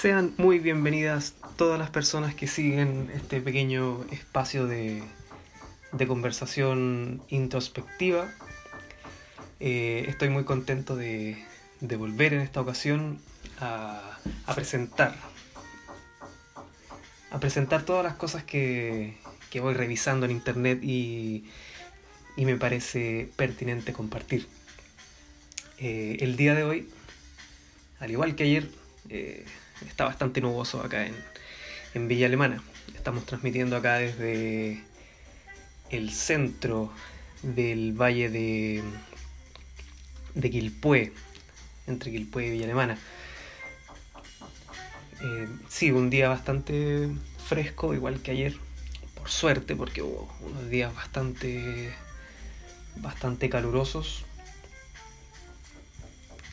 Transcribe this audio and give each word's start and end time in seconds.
Sean 0.00 0.32
muy 0.38 0.60
bienvenidas 0.60 1.34
todas 1.58 1.78
las 1.78 1.90
personas 1.90 2.34
que 2.34 2.46
siguen 2.46 3.10
este 3.14 3.38
pequeño 3.42 4.02
espacio 4.10 4.66
de, 4.66 5.02
conversación 6.08 7.22
introspectiva. 7.28 8.32
Eh, 9.58 10.06
estoy 10.08 10.30
muy 10.30 10.44
contento 10.44 10.96
de, 10.96 11.44
volver 11.98 12.32
en 12.32 12.40
esta 12.40 12.62
ocasión 12.62 13.20
a, 13.60 14.18
presentar. 14.54 15.14
A 17.30 17.38
presentar 17.38 17.82
todas 17.82 18.02
las 18.02 18.14
cosas 18.14 18.42
que, 18.42 19.18
voy 19.60 19.74
revisando 19.74 20.24
en 20.24 20.32
internet 20.32 20.82
y, 20.82 21.44
y 22.38 22.46
me 22.46 22.56
parece 22.56 23.30
pertinente 23.36 23.92
compartir. 23.92 24.48
Eh, 25.76 26.16
el 26.20 26.38
día 26.38 26.54
de 26.54 26.64
hoy, 26.64 26.88
al 27.98 28.10
igual 28.10 28.34
que 28.34 28.44
ayer, 28.44 28.70
eh, 29.10 29.44
está 29.86 30.04
bastante 30.04 30.40
nuboso 30.40 30.82
acá 30.82 31.06
en, 31.06 31.14
en 31.94 32.08
Villa 32.08 32.26
Alemana. 32.26 32.62
Estamos 32.94 33.24
transmitiendo 33.26 33.76
acá 33.76 33.96
desde 33.96 34.82
el 35.90 36.10
centro 36.10 36.92
del 37.42 37.92
valle 37.92 38.28
de, 38.28 38.82
de 40.34 40.50
Quilpué, 40.50 41.12
entre 41.86 42.10
Quilpué 42.10 42.46
y 42.46 42.50
Villa 42.50 42.64
Alemana. 42.64 42.98
Eh, 45.22 45.48
sí, 45.68 45.90
un 45.90 46.10
día 46.10 46.28
bastante 46.28 47.08
fresco, 47.46 47.94
igual 47.94 48.22
que 48.22 48.30
ayer, 48.30 48.56
por 49.14 49.28
suerte, 49.28 49.76
porque 49.76 50.02
hubo 50.02 50.32
unos 50.40 50.68
días 50.70 50.94
bastante, 50.94 51.92
bastante 52.96 53.50
calurosos. 53.50 54.24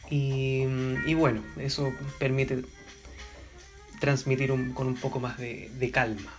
Y, 0.09 0.63
y 1.05 1.13
bueno, 1.13 1.43
eso 1.57 1.93
permite 2.19 2.63
transmitir 3.99 4.51
un, 4.51 4.73
con 4.73 4.87
un 4.87 4.95
poco 4.95 5.19
más 5.19 5.37
de, 5.37 5.91
calma. 5.93 6.31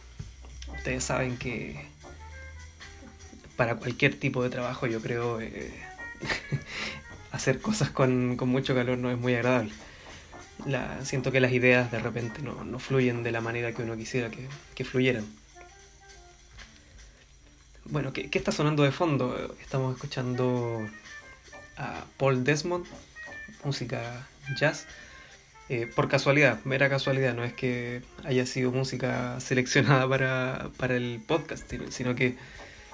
Ustedes 0.77 1.05
saben 1.05 1.37
que 1.37 1.87
para 3.57 3.77
cualquier 3.77 4.19
tipo 4.19 4.43
de 4.43 4.51
trabajo 4.51 4.87
yo 4.87 5.01
creo 5.01 5.41
eh, 5.41 5.73
hacer 7.33 7.61
cosas 7.61 7.91
con, 7.91 8.37
mucho 8.37 8.75
calor 8.75 8.99
no 8.99 9.11
es 9.11 9.19
muy 9.19 9.35
agradable. 9.35 9.73
Siento 11.03 11.33
que 11.33 11.41
las 11.41 11.53
ideas 11.53 11.91
de 11.91 11.99
repente 11.99 12.43
no, 12.43 12.79
fluyen 12.79 13.23
de 13.23 13.33
la 13.33 13.41
manera 13.41 13.73
que 13.73 13.83
uno 13.83 13.97
quisiera 13.97 14.31
que, 14.31 14.47
que 14.75 14.85
fluyeran. 14.85 15.25
Bueno, 17.85 18.13
¿qué, 18.13 18.29
¿qué, 18.29 18.39
está 18.39 18.53
sonando 18.53 18.83
de 18.83 18.93
fondo? 18.93 19.57
Estamos 19.63 19.95
escuchando 19.95 20.87
a 21.79 22.05
Paul 22.19 22.45
Desmond, 22.45 22.85
música 23.65 24.27
jazz. 24.59 24.87
Eh, 25.71 25.87
por 25.95 26.09
casualidad, 26.09 26.65
mera 26.65 26.89
casualidad, 26.89 27.35
no 27.35 27.45
es 27.45 27.53
que 27.53 28.01
haya 28.25 28.47
sido 28.47 28.73
música 28.73 29.39
seleccionada 29.41 30.09
para, 30.09 30.71
para 30.79 30.97
el 30.97 31.21
podcast, 31.27 31.71
sino 31.91 32.15
que 32.15 32.37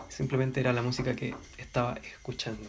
simplemente 0.08 0.60
era 0.60 0.72
la 0.72 0.82
música 0.82 1.14
que 1.14 1.34
estaba 1.58 1.98
escuchando. 2.04 2.68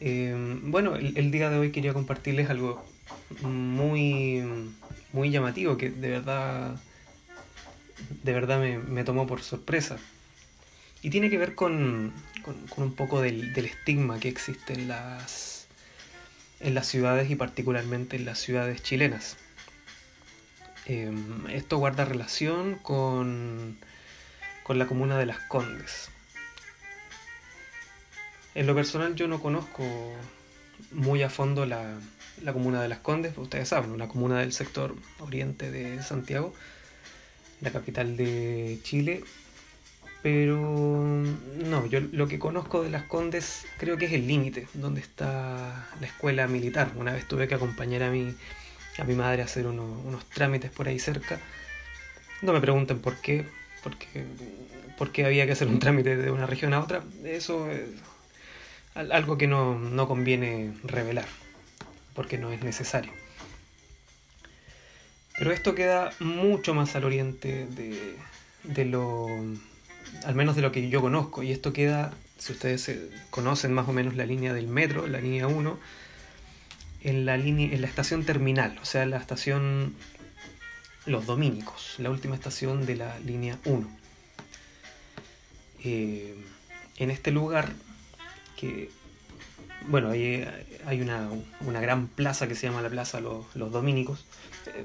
Eh, 0.00 0.34
bueno, 0.62 0.96
el, 0.96 1.16
el, 1.16 1.30
día 1.30 1.50
de 1.50 1.58
hoy 1.58 1.72
quería 1.72 1.92
compartirles 1.92 2.50
algo 2.50 2.84
muy, 3.42 4.42
muy 5.12 5.30
llamativo 5.30 5.76
que 5.76 5.90
de 5.90 6.08
verdad, 6.08 6.76
de 8.22 8.32
verdad 8.32 8.60
me, 8.60 8.78
me 8.78 9.04
tomó 9.04 9.26
por 9.26 9.42
sorpresa. 9.42 9.98
Y 11.02 11.10
tiene 11.10 11.28
que 11.28 11.36
ver 11.36 11.54
con, 11.54 12.12
con, 12.42 12.54
con 12.66 12.84
un 12.84 12.94
poco 12.94 13.20
del, 13.20 13.52
del 13.52 13.66
estigma 13.66 14.18
que 14.18 14.28
existe 14.28 14.72
en 14.72 14.88
las 14.88 15.63
en 16.60 16.74
las 16.74 16.86
ciudades 16.86 17.30
y 17.30 17.36
particularmente 17.36 18.16
en 18.16 18.24
las 18.24 18.38
ciudades 18.38 18.82
chilenas. 18.82 19.36
Eh, 20.86 21.12
esto 21.50 21.78
guarda 21.78 22.04
relación 22.04 22.74
con, 22.76 23.78
con 24.62 24.78
la 24.78 24.86
comuna 24.86 25.18
de 25.18 25.26
Las 25.26 25.38
Condes. 25.48 26.10
En 28.54 28.66
lo 28.66 28.74
personal 28.74 29.14
yo 29.14 29.26
no 29.26 29.40
conozco 29.40 29.84
muy 30.92 31.22
a 31.22 31.30
fondo 31.30 31.66
la, 31.66 31.98
la 32.42 32.52
comuna 32.52 32.82
de 32.82 32.88
Las 32.88 32.98
Condes, 32.98 33.36
ustedes 33.36 33.68
saben, 33.68 33.90
una 33.90 34.08
comuna 34.08 34.40
del 34.40 34.52
sector 34.52 34.94
oriente 35.20 35.70
de 35.70 36.02
Santiago, 36.02 36.54
la 37.60 37.70
capital 37.70 38.16
de 38.16 38.78
Chile, 38.82 39.24
pero 40.24 40.56
no, 40.58 41.84
yo 41.84 42.00
lo 42.00 42.26
que 42.26 42.38
conozco 42.38 42.82
de 42.82 42.88
Las 42.88 43.02
Condes 43.02 43.66
creo 43.76 43.98
que 43.98 44.06
es 44.06 44.12
el 44.14 44.26
límite, 44.26 44.66
donde 44.72 45.02
está 45.02 45.86
la 46.00 46.06
escuela 46.06 46.48
militar. 46.48 46.92
Una 46.96 47.12
vez 47.12 47.28
tuve 47.28 47.46
que 47.46 47.54
acompañar 47.54 48.04
a 48.04 48.10
mi, 48.10 48.34
a 48.96 49.04
mi 49.04 49.14
madre 49.16 49.42
a 49.42 49.44
hacer 49.44 49.66
uno, 49.66 49.84
unos 49.84 50.24
trámites 50.30 50.70
por 50.70 50.88
ahí 50.88 50.98
cerca. 50.98 51.38
No 52.40 52.54
me 52.54 52.62
pregunten 52.62 53.00
por 53.00 53.20
qué, 53.20 53.44
porque, 53.82 54.24
porque 54.96 55.26
había 55.26 55.44
que 55.44 55.52
hacer 55.52 55.68
un 55.68 55.78
trámite 55.78 56.16
de 56.16 56.30
una 56.30 56.46
región 56.46 56.72
a 56.72 56.80
otra. 56.80 57.04
Eso 57.22 57.70
es 57.70 57.90
algo 58.94 59.36
que 59.36 59.46
no, 59.46 59.78
no 59.78 60.08
conviene 60.08 60.72
revelar, 60.84 61.26
porque 62.14 62.38
no 62.38 62.50
es 62.50 62.62
necesario. 62.62 63.12
Pero 65.36 65.52
esto 65.52 65.74
queda 65.74 66.12
mucho 66.18 66.72
más 66.72 66.96
al 66.96 67.04
oriente 67.04 67.66
de, 67.66 68.16
de 68.62 68.84
lo 68.86 69.28
al 70.24 70.34
menos 70.34 70.56
de 70.56 70.62
lo 70.62 70.72
que 70.72 70.88
yo 70.88 71.00
conozco, 71.00 71.42
y 71.42 71.52
esto 71.52 71.72
queda, 71.72 72.12
si 72.38 72.52
ustedes 72.52 72.90
conocen 73.30 73.72
más 73.72 73.88
o 73.88 73.92
menos 73.92 74.14
la 74.14 74.26
línea 74.26 74.52
del 74.52 74.68
metro, 74.68 75.06
la 75.06 75.20
línea 75.20 75.46
1, 75.46 75.78
en 77.02 77.26
la, 77.26 77.36
línea, 77.36 77.72
en 77.72 77.80
la 77.80 77.86
estación 77.86 78.24
terminal, 78.24 78.78
o 78.80 78.84
sea, 78.84 79.04
la 79.06 79.18
estación 79.18 79.94
Los 81.06 81.26
Dominicos, 81.26 81.96
la 81.98 82.10
última 82.10 82.34
estación 82.34 82.86
de 82.86 82.96
la 82.96 83.18
línea 83.20 83.58
1. 83.64 83.88
Eh, 85.84 86.34
en 86.96 87.10
este 87.10 87.30
lugar, 87.30 87.72
que, 88.56 88.90
bueno, 89.88 90.10
hay, 90.10 90.48
hay 90.86 91.02
una, 91.02 91.28
una, 91.60 91.80
gran 91.80 92.06
plaza 92.06 92.48
que 92.48 92.54
se 92.54 92.68
llama 92.68 92.80
la 92.80 92.88
Plaza 92.88 93.20
Los, 93.20 93.54
los 93.54 93.70
Dominicos. 93.70 94.24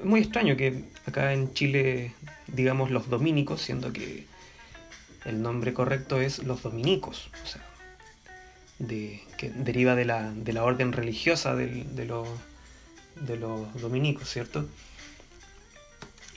Muy 0.04 0.20
extraño 0.20 0.56
que 0.56 0.84
acá 1.06 1.32
en 1.32 1.54
Chile 1.54 2.12
digamos 2.54 2.90
los 2.90 3.08
dominicos, 3.08 3.62
siendo 3.62 3.92
que 3.92 4.26
el 5.24 5.42
nombre 5.42 5.72
correcto 5.72 6.20
es 6.20 6.44
los 6.44 6.62
dominicos, 6.62 7.30
o 7.42 7.46
sea, 7.46 7.62
que 8.88 9.50
deriva 9.54 9.94
de 9.94 10.04
la, 10.04 10.32
de 10.32 10.52
la 10.52 10.64
orden 10.64 10.92
religiosa 10.92 11.54
de, 11.54 11.84
los, 12.06 12.28
de 13.16 13.36
los 13.36 13.80
dominicos, 13.80 14.30
¿cierto? 14.30 14.66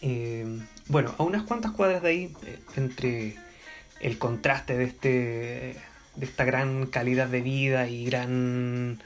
Eh, 0.02 0.46
bueno, 0.88 1.16
a 1.18 1.24
unas 1.24 1.44
cuantas 1.44 1.72
cuadras 1.72 2.02
de 2.02 2.10
ahí, 2.10 2.34
eh, 2.46 2.60
entre 2.76 3.38
el 4.02 4.18
contraste 4.18 4.76
de, 4.76 4.84
este, 4.84 5.10
de 6.16 6.26
esta 6.26 6.44
gran 6.44 6.88
calidad 6.88 7.28
de 7.28 7.42
vida 7.42 7.88
y 7.88 8.06
gran... 8.06 9.02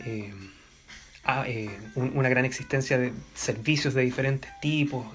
Eh, 0.00 0.34
a, 1.24 1.46
un, 1.94 2.18
una 2.18 2.28
gran 2.28 2.44
existencia 2.44 2.98
de 2.98 3.14
servicios 3.34 3.94
de 3.94 4.02
diferentes 4.02 4.50
tipos, 4.60 5.06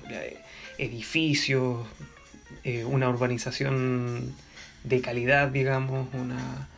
edificios, 0.79 1.85
eh, 2.69 2.85
una 2.85 3.09
urbanización 3.09 4.35
de 4.83 5.01
calidad, 5.01 5.47
digamos, 5.47 6.07
una, 6.13 6.69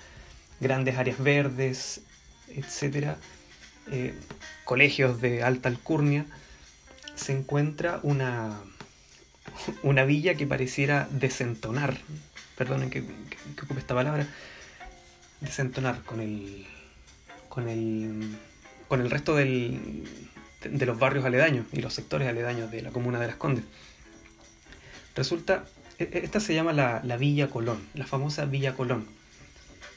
grandes 0.62 0.98
áreas 0.98 1.22
verdes, 1.22 2.02
etc. 2.48 3.18
Eh, 3.92 4.14
colegios 4.64 5.20
de 5.20 5.44
alta 5.44 5.68
alcurnia, 5.68 6.26
se 7.16 7.34
encuentra 7.34 8.00
una, 8.04 8.58
una 9.84 10.06
villa 10.06 10.36
que 10.36 10.48
pareciera 10.48 11.10
desentonar, 11.12 11.98
perdonen 12.58 12.90
que, 12.90 13.04
que, 13.04 13.62
ocupe 13.64 13.82
esta 13.82 13.94
palabra, 13.94 14.26
desentonar 15.42 16.04
con 16.04 16.22
el, 16.22 16.68
con 17.50 17.68
el, 17.68 18.38
con 18.88 19.02
el 19.02 19.12
resto 19.12 19.36
del, 19.36 20.08
de 20.64 20.86
los 20.86 20.98
barrios 20.98 21.26
aledaños 21.26 21.66
y 21.74 21.82
los 21.82 21.94
sectores 21.94 22.30
aledaños 22.30 22.72
de 22.72 22.82
la 22.82 22.92
comuna 22.92 23.20
de 23.20 23.28
Las 23.28 23.36
Condes. 23.36 23.66
Resulta, 25.16 25.66
esta 26.12 26.40
se 26.40 26.54
llama 26.54 26.74
la, 26.74 27.02
la, 27.04 27.18
Villa 27.18 27.50
Colón, 27.50 27.80
la 27.94 28.06
famosa 28.06 28.46
Villa 28.46 28.74
Colón, 28.76 29.06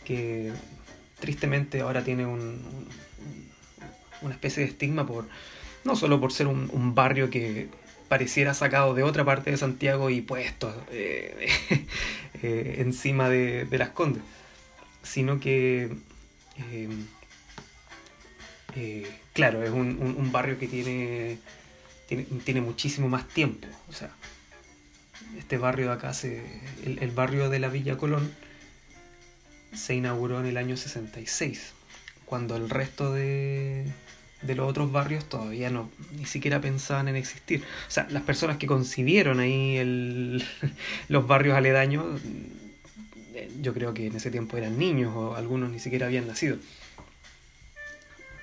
que 0.05 0.53
tristemente 1.21 1.81
ahora 1.81 2.05
tiene 2.05 2.27
un, 2.27 2.41
un, 2.41 2.89
una 4.23 4.35
especie 4.35 4.63
de 4.63 4.71
estigma 4.71 5.07
por, 5.07 5.27
no 5.85 5.97
solo 5.97 6.21
por 6.21 6.33
ser 6.33 6.47
un, 6.47 6.95
barrio 6.95 7.31
que 7.31 7.69
pareciera 8.09 8.55
sacado 8.55 8.95
de 8.95 9.03
otra 9.03 9.25
parte 9.25 9.51
de 9.51 9.57
Santiago 9.57 10.11
y 10.11 10.21
puesto 10.21 10.75
eh, 10.91 11.49
eh, 12.43 12.77
encima 12.79 13.29
de, 13.29 13.65
de, 13.65 13.79
las 13.79 13.91
Condes, 13.91 14.23
sino 15.03 15.41
que, 15.41 15.91
eh 16.71 16.89
claro, 19.35 19.63
es 19.63 19.71
un, 19.71 20.17
un, 20.17 20.33
barrio 20.33 20.59
que 20.59 20.69
tiene, 20.69 21.39
tiene, 22.07 22.25
tiene 22.45 22.61
muchísimo 22.63 23.09
más 23.09 23.29
tiempo, 23.29 23.67
o 23.89 23.93
sea, 23.93 24.11
este 25.39 25.59
barrio 25.59 25.89
de 25.89 25.93
acá, 25.93 26.15
se, 26.15 26.43
el, 26.85 27.11
barrio 27.11 27.49
de 27.51 27.59
la 27.59 27.69
Villa 27.69 27.97
Colón, 27.97 28.33
se 29.73 29.95
inauguró 29.95 30.41
en 30.41 30.47
el 30.47 30.57
año 30.57 30.77
66, 30.77 31.73
cuando 32.25 32.57
el 32.57 32.71
resto 32.71 33.13
de, 33.13 33.87
de 34.43 34.55
los 34.55 34.69
otros 34.69 34.93
barrios 34.93 35.29
todavía 35.29 35.71
no, 35.71 35.91
ni 36.17 36.27
siquiera 36.27 36.61
pensaban 36.61 37.09
en 37.09 37.17
existir. 37.17 37.63
O 37.89 37.91
sea, 37.91 38.07
las 38.11 38.23
personas 38.23 38.59
que 38.59 38.67
concibieron 38.67 39.41
ahí 39.41 39.77
el, 39.77 40.45
los 41.09 41.27
barrios 41.27 41.57
aledaños, 41.57 42.21
yo 43.61 43.75
creo 43.75 43.95
que 43.95 44.07
en 44.07 44.17
ese 44.17 44.31
tiempo 44.31 44.57
eran 44.57 44.79
niños 44.79 45.15
o 45.17 45.35
algunos 45.35 45.71
ni 45.71 45.81
siquiera 45.81 46.07
habían 46.07 46.27
nacido. 46.27 46.59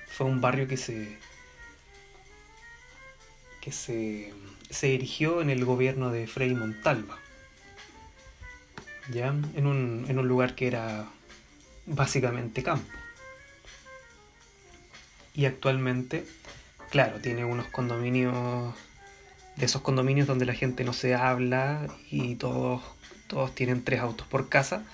Fue 0.08 0.26
un 0.26 0.40
barrio 0.40 0.68
que 0.68 0.76
se 0.76 1.16
que 3.62 3.70
se, 3.70 4.32
se 4.72 4.94
erigió 4.94 5.40
en 5.40 5.50
el 5.50 5.64
gobierno 5.64 6.10
de 6.10 6.26
Frei 6.26 6.54
Montalva. 6.54 7.18
¿Ya? 9.12 9.28
En 9.28 9.66
un, 9.66 10.06
en 10.08 10.18
un 10.18 10.26
lugar 10.26 10.56
que 10.56 10.66
era 10.66 11.06
básicamente 11.86 12.62
campo 12.62 12.88
y 15.34 15.46
actualmente, 15.46 16.24
claro, 16.90 17.20
tiene 17.20 17.44
unos 17.44 17.66
condominios, 17.68 18.74
de 19.56 19.64
esos 19.64 19.82
condominios 19.82 20.26
donde 20.26 20.46
la 20.46 20.54
gente 20.54 20.84
no 20.84 20.92
se 20.92 21.14
habla 21.14 21.88
y 22.10 22.34
todos, 22.36 22.82
todos 23.28 23.54
tienen 23.54 23.82
tres 23.82 24.00
autos 24.00 24.26
por 24.26 24.48
casa. 24.48 24.84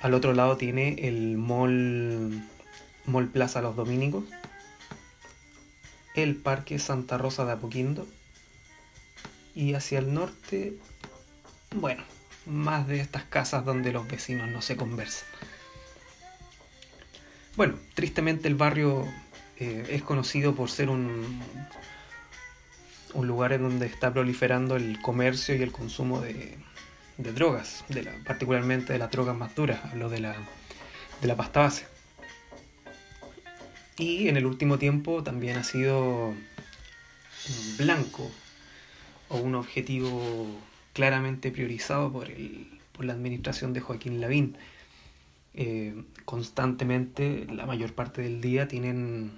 Al 0.00 0.14
otro 0.14 0.32
lado 0.32 0.56
tiene 0.56 1.06
el 1.06 1.36
mall, 1.36 2.42
mall 3.06 3.28
Plaza 3.28 3.60
Los 3.60 3.76
Dominicos, 3.76 4.24
el 6.14 6.36
Parque 6.36 6.78
Santa 6.78 7.18
Rosa 7.18 7.44
de 7.44 7.52
Apoquindo 7.52 8.06
y 9.54 9.74
hacia 9.74 9.98
el 9.98 10.12
norte, 10.14 10.74
bueno, 11.74 12.02
más 12.46 12.86
de 12.88 13.00
estas 13.00 13.24
casas 13.24 13.64
donde 13.64 13.92
los 13.92 14.08
vecinos 14.08 14.48
no 14.48 14.62
se 14.62 14.76
conversan. 14.76 15.28
Bueno, 17.56 17.74
tristemente 17.94 18.48
el 18.48 18.54
barrio 18.54 19.06
eh, 19.58 19.86
es 19.90 20.02
conocido 20.02 20.54
por 20.54 20.70
ser 20.70 20.88
un, 20.88 21.42
un 23.14 23.26
lugar 23.26 23.52
en 23.52 23.62
donde 23.62 23.86
está 23.86 24.12
proliferando 24.12 24.76
el 24.76 25.00
comercio 25.00 25.54
y 25.54 25.62
el 25.62 25.72
consumo 25.72 26.20
de, 26.20 26.56
drogas, 27.18 27.84
particularmente 28.24 28.94
de 28.94 28.98
las 28.98 29.10
drogas 29.10 29.36
más 29.36 29.54
duras, 29.54 29.80
hablo 29.84 30.08
de 30.08 30.20
la, 30.20 30.36
de 31.20 31.26
la 31.26 31.36
pasta 31.36 31.60
base. 31.60 31.86
Y 33.98 34.28
en 34.28 34.38
el 34.38 34.46
último 34.46 34.78
tiempo 34.78 35.22
también 35.22 35.58
ha 35.58 35.64
sido 35.64 36.34
blanco 37.76 38.30
o 39.30 39.38
un 39.38 39.54
objetivo 39.54 40.46
claramente 40.92 41.50
priorizado 41.50 42.12
por, 42.12 42.28
el, 42.30 42.68
por 42.92 43.06
la 43.06 43.14
administración 43.14 43.72
de 43.72 43.80
Joaquín 43.80 44.20
Lavín 44.20 44.56
eh, 45.54 46.04
constantemente, 46.24 47.46
la 47.46 47.66
mayor 47.66 47.94
parte 47.94 48.22
del 48.22 48.40
día, 48.40 48.68
tienen 48.68 49.32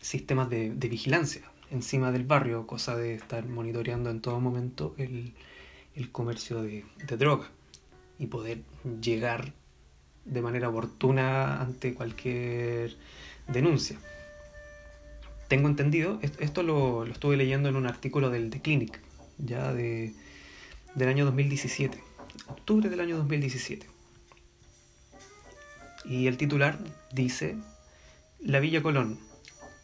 sistemas 0.00 0.50
de, 0.50 0.70
vigilancia 0.70 1.42
encima 1.70 2.12
del 2.12 2.24
barrio, 2.24 2.66
cosa 2.66 2.96
de 2.96 3.14
estar 3.14 3.46
monitoreando 3.46 4.10
en 4.10 4.20
todo 4.20 4.40
momento 4.40 4.94
el, 4.98 5.34
comercio 6.12 6.62
de, 6.62 6.84
de 7.06 7.16
droga 7.16 7.48
y 8.18 8.26
poder 8.26 8.62
llegar 9.02 9.52
de 10.24 10.42
manera 10.42 10.68
oportuna 10.68 11.60
ante 11.60 11.94
cualquier 11.94 12.96
denuncia. 13.48 13.98
Tengo 15.48 15.68
entendido, 15.68 16.20
esto 16.22 16.62
lo, 16.62 17.06
estuve 17.06 17.36
leyendo 17.36 17.68
en 17.68 17.76
un 17.76 17.86
artículo 17.86 18.30
del 18.30 18.50
The 18.50 18.60
Clinic, 18.60 19.00
ya 19.38 19.72
de, 19.72 20.12
del 20.94 21.08
año 21.08 21.24
2017, 21.24 21.98
octubre 22.48 22.88
del 22.90 23.00
año 23.00 23.16
2017 23.16 23.98
y 26.08 26.26
el 26.26 26.36
titular 26.36 26.78
dice, 27.12 27.56
la 28.40 28.60
Villa 28.60 28.82
Colón, 28.82 29.18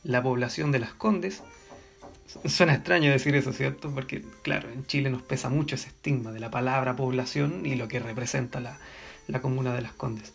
la 0.02 0.22
población 0.22 0.72
de 0.72 0.78
las 0.78 0.94
Condes. 0.94 1.43
Suena 2.46 2.75
extraño 2.75 3.11
decir 3.11 3.37
eso, 3.37 3.52
¿cierto? 3.52 3.90
Porque, 3.94 4.25
claro, 4.43 4.70
en 4.70 4.87
Chile 4.87 5.11
nos 5.11 5.22
pesa 5.22 5.50
mucho 5.50 5.75
ese 5.75 5.88
estigma 5.88 6.32
de 6.32 6.40
la 6.40 6.50
palabra 6.50 6.96
población 6.96 7.66
y 7.66 7.75
lo 7.75 7.88
que 7.88 8.00
representa 8.00 8.61
la, 8.61 8.78
la 9.28 9.40
comuna 9.43 9.75
de 9.75 9.82
las 9.82 9.93
Condes. 9.93 10.32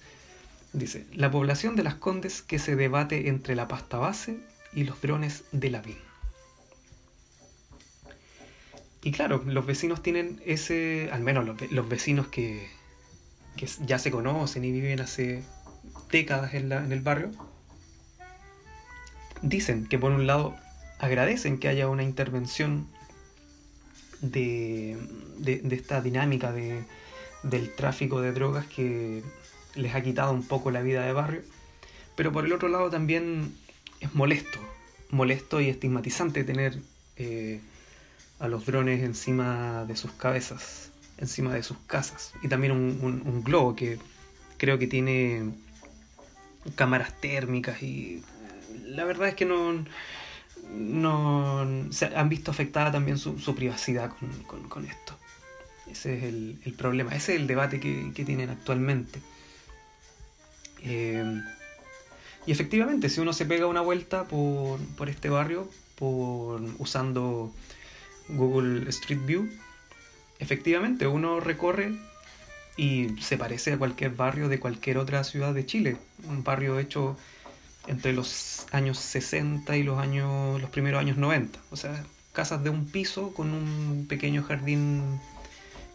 Dice, 0.71 1.07
la 1.13 1.31
población 1.31 1.75
de 1.75 1.83
las 1.83 1.95
Condes 1.95 2.43
que 2.43 2.59
se 2.59 2.75
debate 2.75 3.27
entre 3.27 3.55
la 3.55 3.67
pasta 3.67 3.97
base 3.97 4.39
y 4.73 4.83
los 4.83 5.01
drones 5.01 5.43
de 5.51 5.69
la 5.69 5.81
VIN. 5.81 5.97
Y 9.01 9.11
claro, 9.11 9.41
los 9.45 9.65
vecinos 9.65 10.03
tienen 10.03 10.41
ese, 10.45 11.09
al 11.11 11.21
menos 11.21 11.45
los, 11.71 11.89
vecinos 11.89 12.27
que, 12.27 12.69
que 13.55 13.67
ya 13.85 13.97
se 13.97 14.11
conocen 14.11 14.65
y 14.65 14.71
viven 14.71 14.99
hace 14.99 15.43
décadas 16.11 16.53
en, 16.53 16.71
el 16.71 17.01
barrio, 17.01 17.31
dicen 19.41 19.87
que 19.87 19.97
por 19.97 20.11
un 20.11 20.27
lado 20.27 20.55
agradecen 20.99 21.59
que 21.59 21.69
haya 21.69 21.87
una 21.87 22.03
intervención 22.03 22.87
de, 24.21 24.97
esta 25.71 26.01
dinámica 26.01 26.51
de, 26.51 26.83
del 27.43 27.73
tráfico 27.73 28.19
de 28.19 28.33
drogas 28.33 28.65
que 28.65 29.23
les 29.75 29.95
ha 29.95 30.01
quitado 30.03 30.33
un 30.33 30.43
poco 30.43 30.71
la 30.71 30.81
vida 30.81 31.05
de 31.05 31.13
barrio, 31.13 31.41
pero 32.17 32.33
por 32.33 32.45
el 32.45 32.51
otro 32.51 32.67
lado 32.67 32.89
también 32.89 33.55
es 33.99 34.13
molesto, 34.15 34.59
molesto 35.09 35.61
y 35.61 35.69
estigmatizante 35.69 36.43
tener 36.43 36.79
eh, 37.17 37.61
a 38.39 38.47
los 38.47 38.65
drones 38.65 39.03
encima 39.03 39.85
de 39.85 39.95
sus 39.95 40.11
cabezas, 40.11 40.91
encima 41.17 41.53
de 41.53 41.63
sus 41.63 41.77
casas, 41.87 42.33
y 42.41 42.47
también 42.47 42.71
un 42.71 43.43
globo 43.43 43.75
que 43.75 43.99
creo 44.57 44.77
que 44.79 44.87
tiene 44.87 45.51
cámaras 46.75 47.19
térmicas 47.19 47.81
y 47.81 48.21
la 48.85 49.05
verdad 49.05 49.29
es 49.29 49.35
que 49.35 49.45
no, 49.45 49.85
no 50.71 51.87
se 51.91 52.05
han 52.05 52.29
visto 52.29 52.51
afectada 52.51 52.91
también 52.91 53.17
su, 53.17 53.55
privacidad 53.55 54.11
con, 54.47 54.85
esto. 54.85 55.17
Ese 55.89 56.17
es 56.17 56.23
el, 56.23 56.75
problema, 56.77 57.15
ese 57.15 57.33
es 57.35 57.41
el 57.41 57.47
debate 57.47 57.79
que, 57.79 58.11
tienen 58.25 58.49
actualmente. 58.49 59.19
Eh, 60.81 61.41
y 62.45 62.51
efectivamente, 62.51 63.09
si 63.09 63.19
uno 63.21 63.33
se 63.33 63.45
pega 63.45 63.67
una 63.67 63.81
vuelta 63.81 64.25
por, 64.25 64.79
por 64.97 65.09
este 65.09 65.29
barrio, 65.29 65.69
por, 65.95 66.61
usando 66.79 67.53
Google 68.29 68.89
Street 68.89 69.25
View, 69.25 69.49
efectivamente 70.39 71.07
uno 71.07 71.39
recorre 71.39 71.93
y 72.77 73.09
se 73.21 73.37
parece 73.37 73.73
a 73.73 73.77
cualquier 73.77 74.11
barrio 74.11 74.47
de 74.47 74.59
cualquier 74.59 74.97
otra 74.97 75.23
ciudad 75.23 75.53
de 75.53 75.65
Chile. 75.65 75.97
Un 76.27 76.43
barrio 76.43 76.79
hecho 76.79 77.17
entre 77.87 78.13
los 78.13 78.67
años 78.71 78.97
60 78.99 79.75
y 79.75 79.83
los 79.83 79.99
años 79.99 80.61
los 80.61 80.69
primeros 80.69 81.01
años 81.01 81.17
90. 81.17 81.59
O 81.71 81.75
sea, 81.75 82.03
casas 82.31 82.63
de 82.63 82.69
un 82.69 82.85
piso 82.85 83.33
con 83.33 83.53
un 83.53 84.05
pequeño 84.07 84.43
jardín 84.43 85.19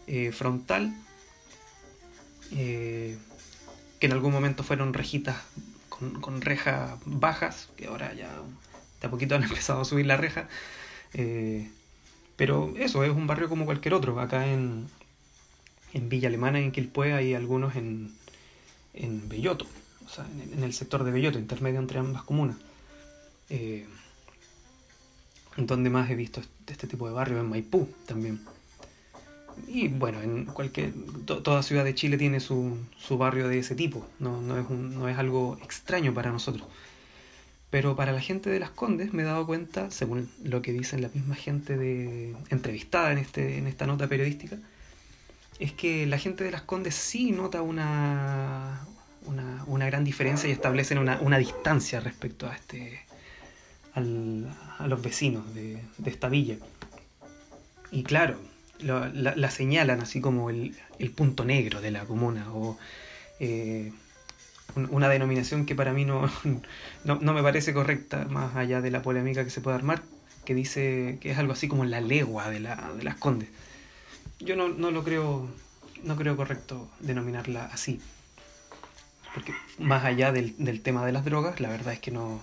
eh, 0.07 0.31
frontal 0.31 0.93
eh, 2.51 3.17
que 3.99 4.05
en 4.05 4.11
algún 4.11 4.31
momento 4.31 4.63
fueron 4.63 4.93
rejitas 4.93 5.37
con, 6.21 6.41
rejas 6.41 6.99
bajas, 7.05 7.69
que 7.77 7.87
ahora 7.87 8.13
ya 8.13 8.29
de 9.01 9.07
a 9.07 9.09
poquito 9.09 9.35
han 9.35 9.43
empezado 9.49 9.81
a 9.81 9.85
subir 9.85 10.05
la 10.05 10.17
reja. 10.17 10.47
Eh, 11.13 11.69
pero 12.35 12.73
eso 12.77 13.03
es 13.03 13.11
un 13.11 13.27
barrio 13.27 13.49
como 13.49 13.65
cualquier 13.65 13.93
otro. 13.93 14.19
Acá 14.19 14.47
en, 14.47 14.87
en 15.93 16.09
Villa 16.09 16.27
Alemana 16.27 16.59
en 16.59 16.71
Quilpue 16.71 17.13
hay 17.13 17.33
algunos 17.33 17.75
en, 17.75 18.13
en 18.93 19.27
Belloto, 19.29 19.65
o 20.05 20.09
sea, 20.09 20.25
en, 20.53 20.63
el 20.63 20.73
sector 20.73 21.03
de 21.03 21.11
Belloto, 21.11 21.39
intermedio 21.39 21.79
entre 21.79 21.99
ambas 21.99 22.23
comunas. 22.23 22.57
Eh, 23.49 23.85
donde 25.57 25.89
más 25.89 26.09
he 26.09 26.15
visto 26.15 26.41
este 26.67 26.87
tipo 26.87 27.07
de 27.07 27.13
barrios, 27.13 27.39
en 27.39 27.49
Maipú 27.49 27.87
también. 28.05 28.41
Y 29.67 29.87
bueno, 29.87 30.21
en 30.21 30.45
cualquier, 30.45 30.93
toda 31.25 31.63
ciudad 31.63 31.83
de 31.83 31.95
Chile 31.95 32.17
tiene 32.17 32.39
su, 32.39 32.77
su 32.97 33.17
barrio 33.17 33.47
de 33.47 33.59
ese 33.59 33.75
tipo, 33.75 34.05
no, 34.19 34.41
no, 34.41 34.57
es 34.57 34.69
no 34.69 35.09
es 35.09 35.17
algo 35.17 35.57
extraño 35.63 36.13
para 36.13 36.31
nosotros. 36.31 36.67
Pero 37.69 37.95
para 37.95 38.13
la 38.13 38.21
gente 38.21 38.49
de 38.49 38.59
Las 38.59 38.69
Condes 38.69 39.13
me 39.13 39.23
he 39.23 39.25
dado 39.25 39.45
cuenta, 39.45 39.91
según 39.91 40.29
lo 40.43 40.61
que 40.61 40.71
dicen 40.71 41.01
la 41.01 41.09
misma 41.09 41.35
gente 41.35 41.77
de, 41.77 42.35
entrevistada 42.49 43.11
en, 43.11 43.17
este, 43.17 43.57
en 43.57 43.67
esta 43.67 43.85
nota 43.85 44.07
periodística, 44.07 44.57
es 45.59 45.73
que 45.73 46.05
la 46.05 46.17
gente 46.17 46.43
de 46.43 46.51
las 46.51 46.61
Condes 46.61 46.95
sí 46.95 47.31
nota 47.31 47.61
una, 47.61 48.85
una, 49.67 49.85
gran 49.87 50.03
diferencia 50.03 50.47
y 50.49 50.51
establecen 50.51 50.97
una, 50.97 51.37
distancia 51.37 51.99
respecto 51.99 52.47
a 52.47 52.55
este 52.55 53.01
a 53.93 54.87
los 54.87 55.01
vecinos 55.01 55.53
de, 55.53 55.81
esta 56.05 56.27
villa. 56.27 56.57
Y 57.91 58.03
claro, 58.03 58.37
la, 58.79 59.51
señalan 59.51 60.01
así 60.01 60.21
como 60.21 60.49
el, 60.49 60.75
punto 61.15 61.45
negro 61.45 61.81
de 61.81 61.91
la 61.91 62.05
comuna 62.05 62.51
o 62.53 62.77
eh, 63.39 63.91
una 64.75 65.09
denominación 65.09 65.65
que 65.65 65.75
para 65.75 65.93
mí 65.93 66.05
no, 66.05 66.29
no, 67.03 67.33
me 67.33 67.43
parece 67.43 67.73
correcta, 67.73 68.25
más 68.29 68.55
allá 68.55 68.81
de 68.81 68.91
la 68.91 69.01
polémica 69.01 69.43
que 69.43 69.49
se 69.49 69.61
puede 69.61 69.77
armar, 69.77 70.03
que 70.45 70.53
dice 70.53 71.17
que 71.21 71.31
es 71.31 71.37
algo 71.37 71.53
así 71.53 71.67
como 71.67 71.85
la 71.85 72.01
legua 72.01 72.49
de, 72.49 72.59
la, 72.59 72.91
de 72.97 73.03
las 73.03 73.15
Condes 73.15 73.49
yo 74.39 74.55
no, 74.55 74.69
no 74.69 74.91
lo 74.91 75.03
creo, 75.03 75.47
no 76.03 76.15
creo 76.15 76.35
correcto 76.35 76.89
denominarla 76.99 77.65
así. 77.65 77.99
Porque 79.33 79.53
más 79.79 80.05
allá 80.05 80.31
del, 80.31 80.81
tema 80.81 81.05
de 81.05 81.11
las 81.11 81.25
drogas, 81.25 81.59
la 81.59 81.69
verdad 81.69 81.93
es 81.93 81.99
que 81.99 82.11
no, 82.11 82.41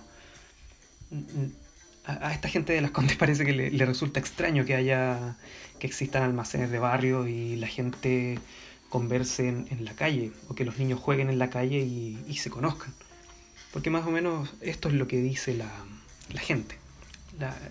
a, 2.05 2.33
esta 2.33 2.49
gente 2.49 2.73
de 2.73 2.81
las 2.81 2.91
Condes 2.91 3.17
parece 3.17 3.45
que 3.45 3.53
le, 3.53 3.85
resulta 3.85 4.19
extraño 4.19 4.65
que 4.65 4.75
haya 4.75 5.35
que 5.79 5.87
existan 5.87 6.23
almacenes 6.23 6.71
de 6.71 6.79
barrio 6.79 7.27
y 7.27 7.55
la 7.55 7.67
gente 7.67 8.39
converse 8.89 9.49
en, 9.49 9.85
la 9.85 9.93
calle 9.93 10.31
o 10.49 10.55
que 10.55 10.65
los 10.65 10.77
niños 10.77 10.99
jueguen 10.99 11.29
en 11.29 11.39
la 11.39 11.49
calle 11.49 11.79
y, 11.79 12.37
se 12.37 12.49
conozcan. 12.49 12.93
Porque 13.71 13.89
más 13.89 14.05
o 14.05 14.11
menos 14.11 14.53
esto 14.61 14.87
es 14.87 14.93
lo 14.93 15.07
que 15.07 15.17
dice 15.17 15.55
la, 15.55 15.69
gente, 16.39 16.77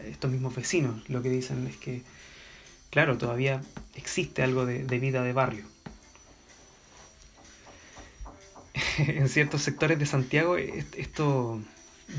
estos 0.04 0.30
mismos 0.30 0.54
vecinos. 0.54 1.08
Lo 1.08 1.22
que 1.22 1.30
dicen 1.30 1.66
es 1.68 1.76
que, 1.76 2.02
claro, 2.90 3.18
todavía 3.18 3.62
existe 3.94 4.42
algo 4.42 4.66
de, 4.66 4.84
de 4.84 4.98
vida 4.98 5.22
de 5.22 5.32
barrio. 5.32 5.64
en 8.98 9.28
ciertos 9.28 9.62
sectores 9.62 9.98
de 9.98 10.06
Santiago 10.06 10.56
esto 10.56 11.60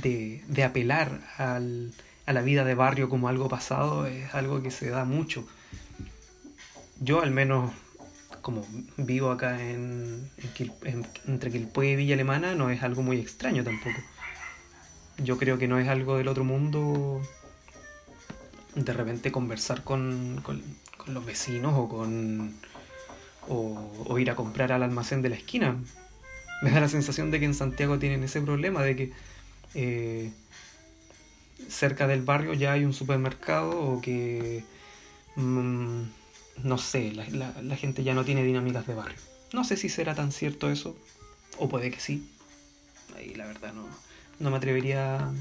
de, 0.02 0.64
apelar 0.64 1.20
al, 1.38 1.94
a 2.26 2.34
la 2.34 2.42
vida 2.42 2.64
de 2.64 2.76
barrio 2.76 3.10
como 3.10 3.28
algo 3.28 3.50
pasado 3.50 4.08
es 4.08 4.34
algo 4.34 4.62
que 4.62 4.72
se 4.72 4.90
da 4.90 5.06
mucho. 5.06 5.48
Yo 7.00 7.22
al 7.22 7.32
menos, 7.32 7.72
como 8.42 8.66
vivo 8.98 9.32
acá 9.32 9.62
en, 9.62 10.30
en, 10.84 11.06
entre 11.28 11.52
Quilpue 11.52 11.92
y 11.92 11.96
Villa 11.96 12.16
Alemana, 12.16 12.56
no 12.56 12.70
es 12.70 12.84
algo 12.84 13.04
muy 13.04 13.20
extraño 13.20 13.64
tampoco. 13.64 14.00
Yo 15.18 15.38
creo 15.38 15.58
que 15.58 15.68
no 15.68 15.80
es 15.80 15.88
algo 15.88 16.18
del 16.18 16.28
otro 16.28 16.44
mundo 16.44 17.22
de 18.76 18.94
repente 18.94 19.32
conversar 19.32 19.84
con, 19.84 20.42
con, 20.44 20.62
los 21.08 21.26
vecinos 21.26 21.74
o 21.76 21.90
con 21.90 22.54
o, 23.48 24.18
ir 24.18 24.32
a 24.32 24.36
comprar 24.36 24.72
al 24.72 24.84
almacén 24.84 25.22
de 25.22 25.30
la 25.30 25.36
esquina. 25.36 25.76
Me 26.62 26.72
da 26.72 26.80
la 26.80 26.88
sensación 26.88 27.30
de 27.30 27.40
que 27.40 27.46
en 27.46 27.54
Santiago 27.54 28.00
tienen 28.00 28.24
ese 28.24 28.42
problema 28.42 28.82
de 28.82 28.96
que 28.96 29.12
eh, 29.76 30.32
cerca 31.70 32.08
del 32.08 32.22
barrio 32.22 32.54
ya 32.54 32.74
hay 32.74 32.86
un 32.86 32.94
supermercado 32.94 33.80
o 33.80 34.02
que, 34.02 34.64
mm, 35.36 36.02
no 36.64 36.78
sé, 36.78 37.12
la, 37.14 37.76
gente 37.76 38.04
ya 38.04 38.14
no 38.14 38.26
tiene 38.26 38.44
dinámicas 38.44 38.88
de 38.88 38.94
barrio. 38.94 39.20
No 39.54 39.64
sé 39.64 39.78
si 39.78 39.90
será 39.90 40.16
tan 40.16 40.32
cierto 40.32 40.72
eso, 40.72 40.98
o 41.58 41.70
puede 41.70 41.92
que 41.92 42.00
sí. 42.00 42.30
Ahí 43.16 43.36
la 43.36 43.46
verdad 43.46 43.74
no, 43.74 43.88
no 44.40 44.52
me 44.52 44.58
atrevería 44.58 45.18
a 45.18 45.34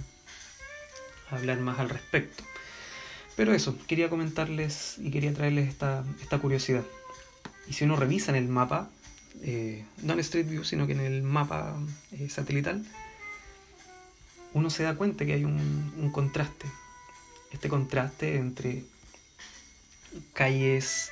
hablar 1.30 1.58
más 1.60 1.78
al 1.78 1.88
respecto. 1.88 2.44
Pero 3.36 3.54
eso, 3.54 3.78
quería 3.86 4.10
comentarles 4.10 4.96
y 4.98 5.10
quería 5.10 5.32
traerles 5.32 5.68
esta, 5.68 6.04
esta 6.20 6.38
curiosidad. 6.38 6.84
Y 7.68 7.72
si 7.72 7.84
uno 7.84 7.96
revisa 7.96 8.30
en 8.30 8.36
el 8.36 8.48
mapa, 8.48 8.90
eh, 9.42 9.84
no 10.02 10.12
en 10.12 10.20
Street 10.20 10.48
View, 10.48 10.64
sino 10.64 10.86
que 10.86 10.92
en 10.92 11.00
el 11.00 11.22
mapa 11.22 11.74
eh, 12.12 12.28
satelital, 12.28 12.84
uno 14.54 14.70
se 14.70 14.82
da 14.82 14.94
cuenta 14.94 15.24
que 15.24 15.34
hay 15.34 15.44
un, 15.44 16.10
contraste. 16.12 16.66
Este 17.50 17.68
contraste 17.68 18.36
entre 18.36 18.84
calles 20.32 21.10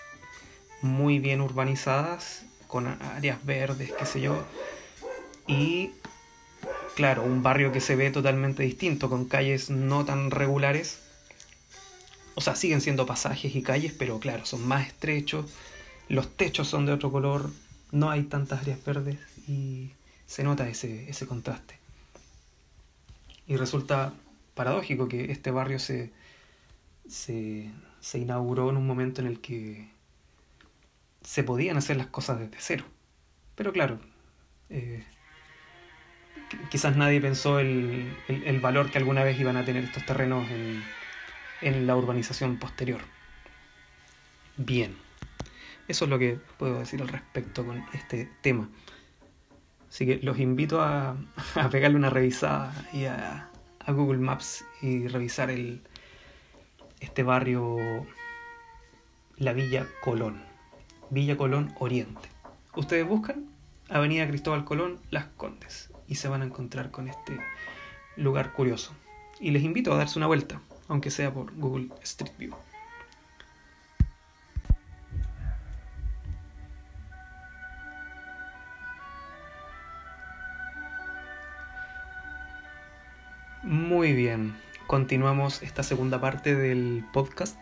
muy 0.83 1.19
bien 1.19 1.41
urbanizadas, 1.41 2.45
con 2.67 2.87
áreas 2.87 3.45
verdes, 3.45 3.93
qué 3.99 4.07
sé 4.07 4.21
yo, 4.21 4.45
y 5.47 5.91
claro, 6.95 7.23
un 7.25 7.43
barrio 7.43 7.73
que 7.73 7.81
se 7.81 7.97
ve 7.97 8.11
totalmente 8.11 8.63
distinto, 8.63 9.11
con 9.11 9.25
calles 9.25 9.71
no 9.71 10.05
tan 10.05 10.31
regulares. 10.31 11.01
O 12.35 12.41
sea, 12.41 12.55
siguen 12.55 12.81
siendo 12.81 13.07
pasajes 13.07 13.55
y 13.55 13.63
calles, 13.63 13.93
pero 13.99 14.21
claro, 14.21 14.47
son 14.47 14.67
más 14.67 14.87
estrechos, 14.87 15.47
los 16.09 16.29
techos 16.37 16.69
son 16.69 16.87
de 16.87 16.93
otro 16.93 17.11
color, 17.11 17.51
no 17.91 18.11
hay 18.11 18.23
tantas 18.23 18.61
áreas 18.61 18.83
verdes 18.85 19.19
y 19.49 19.91
se 20.27 20.45
nota 20.45 20.69
ese, 20.69 21.27
contraste. 21.27 21.80
Y 23.51 23.57
resulta 23.57 24.15
paradójico 24.55 25.09
que 25.09 25.33
este 25.33 25.51
barrio 25.51 25.81
se, 25.81 26.13
se, 27.09 27.73
inauguró 28.15 28.71
en 28.71 28.77
un 28.77 28.87
momento 28.87 29.21
en 29.21 29.27
el 29.27 29.41
que 29.41 29.89
se 31.23 31.43
podían 31.43 31.77
hacer 31.77 31.97
las 31.97 32.07
cosas 32.07 32.39
desde 32.39 32.59
cero. 32.61 32.85
Pero 33.57 33.73
claro, 33.73 33.99
eh, 34.69 35.03
quizás 36.71 36.97
nadie 36.97 37.21
pensó 37.21 37.59
el, 37.59 38.15
valor 38.63 38.93
que 38.93 38.99
alguna 38.99 39.25
vez 39.25 39.41
iban 39.41 39.57
a 39.57 39.65
tener 39.65 39.83
estos 39.83 40.07
terrenos 40.07 40.49
en, 40.49 40.81
en 41.61 41.89
la 41.89 41.97
urbanización 41.97 42.57
posterior. 42.57 43.01
Bien, 44.59 44.95
eso 45.89 46.05
es 46.05 46.09
lo 46.09 46.21
que 46.21 46.39
puedo 46.57 46.79
decir 46.79 47.03
al 47.03 47.09
respecto 47.09 47.67
con 47.67 47.85
este 47.95 48.31
tema. 48.43 48.69
Así 49.91 50.07
que 50.07 50.21
los 50.23 50.39
invito 50.39 50.81
a, 50.81 51.17
pegarle 51.71 51.97
una 51.97 52.11
revisada 52.11 52.73
y 52.93 53.05
a, 53.05 53.47
Google 53.89 54.19
Maps 54.19 54.65
y 54.83 55.09
revisar 55.09 55.51
el, 55.51 55.83
este 57.01 57.25
barrio, 57.25 57.77
la 59.37 59.53
Villa 59.53 59.89
Colón. 60.01 60.45
Villa 61.11 61.37
Colón 61.37 61.75
Oriente. 61.81 62.29
Ustedes 62.77 63.05
buscan 63.05 63.47
Avenida 63.89 64.29
Cristóbal 64.29 64.65
Colón, 64.65 65.01
Las 65.11 65.25
Condes, 65.37 65.91
y 66.07 66.15
se 66.15 66.29
van 66.29 66.43
a 66.43 66.45
encontrar 66.45 66.93
con 66.93 67.09
este 67.09 67.41
lugar 68.17 68.53
curioso. 68.53 68.95
Y 69.41 69.51
les 69.51 69.65
invito 69.65 69.93
a 69.93 69.97
darse 69.97 70.21
una 70.21 70.29
vuelta, 70.29 70.61
aunque 70.87 71.11
sea 71.11 71.35
por 71.35 71.53
Google 71.57 71.89
Street 72.03 72.33
View. 72.39 72.55
Continuamos 84.91 85.63
esta 85.63 85.85
segunda 85.85 86.21
parte 86.21 86.57
del 86.57 87.05
podcast 87.13 87.57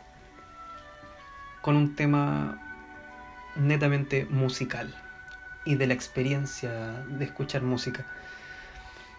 con 1.60 1.76
un 1.76 1.94
tema 1.94 2.58
netamente 3.54 4.24
musical 4.30 4.94
y 5.66 5.74
de 5.74 5.88
la 5.88 5.92
experiencia 5.92 7.04
de 7.06 7.26
escuchar 7.26 7.60
música. 7.60 8.06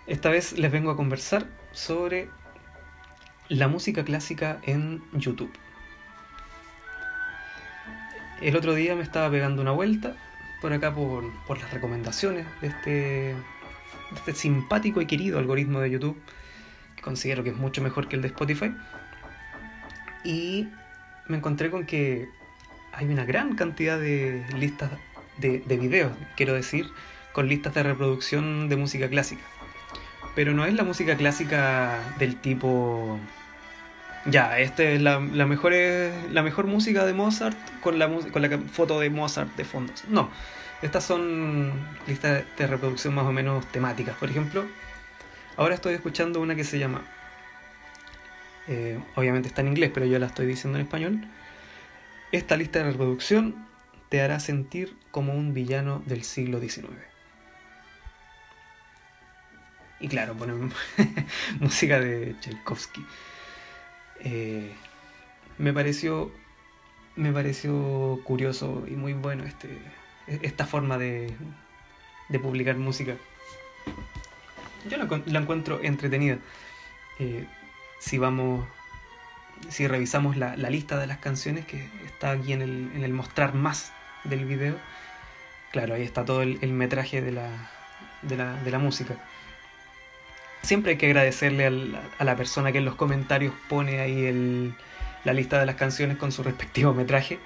Esta 0.07 0.29
vez 0.29 0.57
les 0.57 0.71
vengo 0.71 0.89
a 0.89 0.95
conversar 0.95 1.45
sobre 1.71 2.29
la 3.47 3.67
música 3.67 4.03
clásica 4.03 4.59
en 4.63 5.03
YouTube. 5.13 5.53
El 8.41 8.55
otro 8.55 8.73
día 8.73 8.95
me 8.95 9.03
estaba 9.03 9.29
pegando 9.29 9.61
una 9.61 9.71
vuelta 9.71 10.15
por 10.63 10.73
acá 10.73 10.95
por, 10.95 11.25
las 11.59 11.71
recomendaciones 11.71 12.47
de 12.59 12.69
este, 12.69 12.89
de 12.89 13.35
este 14.15 14.33
simpático 14.33 14.99
y 14.99 15.05
querido 15.05 15.37
algoritmo 15.37 15.79
de 15.79 15.91
YouTube 15.91 16.19
considero 17.01 17.43
que 17.43 17.49
es 17.51 17.57
mucho 17.57 17.81
mejor 17.81 18.07
que 18.07 18.15
el 18.15 18.21
de 18.21 18.29
Spotify. 18.29 18.73
Y 20.23 20.67
me 21.27 21.37
encontré 21.37 21.69
con 21.69 21.85
que 21.85 22.27
hay 22.91 23.05
una 23.07 23.25
gran 23.25 23.55
cantidad 23.55 23.99
de 23.99 24.45
listas 24.57 24.91
de, 25.37 25.59
de 25.59 25.77
videos, 25.77 26.11
quiero 26.35 26.53
decir, 26.53 26.87
con 27.33 27.47
listas 27.47 27.73
de 27.73 27.83
reproducción 27.83 28.69
de 28.69 28.75
música 28.75 29.07
clásica. 29.09 29.43
Pero 30.35 30.53
no 30.53 30.65
es 30.65 30.73
la 30.73 30.83
música 30.83 31.15
clásica 31.15 31.99
del 32.19 32.35
tipo 32.35 33.19
ya, 34.25 34.59
esta 34.59 34.83
es 34.83 35.01
la, 35.01 35.19
la, 35.19 35.45
mejor, 35.45 35.73
la 36.31 36.43
mejor 36.43 36.67
música 36.67 37.05
de 37.05 37.13
Mozart 37.13 37.57
con 37.79 37.99
la, 37.99 38.09
con 38.09 38.41
la 38.41 38.57
foto 38.57 38.99
de 38.99 39.09
Mozart 39.09 39.55
de 39.55 39.63
fondo. 39.63 39.93
No, 40.09 40.29
estas 40.81 41.03
son 41.03 41.71
listas 42.07 42.43
de 42.57 42.67
reproducción 42.67 43.15
más 43.15 43.25
o 43.25 43.31
menos 43.31 43.65
temáticas. 43.67 44.15
Por 44.17 44.29
ejemplo, 44.29 44.65
Ahora 45.59 45.75
estoy 45.75 45.93
escuchando 45.93 46.39
una 46.39 46.55
que 46.55 46.63
se 46.63 46.79
llama, 46.79 47.03
eh, 48.69 48.97
obviamente 49.17 49.49
está 49.49 49.59
en 49.59 49.67
inglés, 49.67 49.91
pero 49.93 50.05
yo 50.05 50.17
la 50.17 50.27
estoy 50.27 50.45
diciendo 50.45 50.79
en 50.79 50.85
español. 50.85 51.27
Esta 52.31 52.55
lista 52.55 52.79
de 52.79 52.85
reproducción 52.85 53.67
te 54.07 54.21
hará 54.21 54.39
sentir 54.39 54.95
como 55.11 55.33
un 55.33 55.53
villano 55.53 56.01
del 56.05 56.23
siglo 56.23 56.61
XIX. 56.61 56.87
Y 59.99 60.07
claro, 60.07 60.33
ponen 60.35 60.71
música 61.59 61.99
de 61.99 62.35
Tchaikovsky. 62.39 63.05
Eh, 64.21 64.71
me 65.57 65.73
pareció 65.73 66.31
me 67.17 67.33
pareció 67.33 68.21
curioso 68.23 68.85
y 68.87 68.91
muy 68.91 69.11
bueno 69.11 69.43
este, 69.43 69.77
esta 70.25 70.65
forma 70.65 70.97
de, 70.97 71.35
de 72.29 72.39
publicar 72.39 72.77
música 72.77 73.17
yo 74.87 74.97
la, 74.97 75.39
encuentro 75.39 75.79
entretenida. 75.81 76.37
Eh, 77.19 77.45
si 77.99 78.17
vamos, 78.17 78.65
si 79.69 79.87
revisamos 79.87 80.37
la, 80.37 80.55
lista 80.55 80.97
de 80.97 81.07
las 81.07 81.17
canciones 81.17 81.65
que 81.65 81.87
está 82.05 82.31
aquí 82.31 82.53
en 82.53 82.61
el, 82.61 83.13
mostrar 83.13 83.53
más 83.53 83.91
del 84.23 84.45
video, 84.45 84.75
claro, 85.71 85.95
ahí 85.95 86.03
está 86.03 86.25
todo 86.25 86.41
el, 86.41 86.73
metraje 86.73 87.21
de 87.21 87.31
la, 87.31 87.49
de, 88.21 88.37
la, 88.37 88.55
de 88.63 88.71
la, 88.71 88.79
música. 88.79 89.15
Siempre 90.61 90.93
hay 90.93 90.97
que 90.97 91.07
agradecerle 91.07 91.65
a 92.17 92.23
la 92.23 92.35
persona 92.35 92.71
que 92.71 92.79
en 92.79 92.85
los 92.85 92.95
comentarios 92.95 93.53
pone 93.67 93.99
ahí 93.99 94.25
el, 94.25 94.73
la 95.23 95.33
lista 95.33 95.59
de 95.59 95.65
las 95.65 95.75
canciones 95.75 96.17
con 96.17 96.31
su 96.31 96.43
respectivo 96.49 96.93
metraje, 96.93 97.39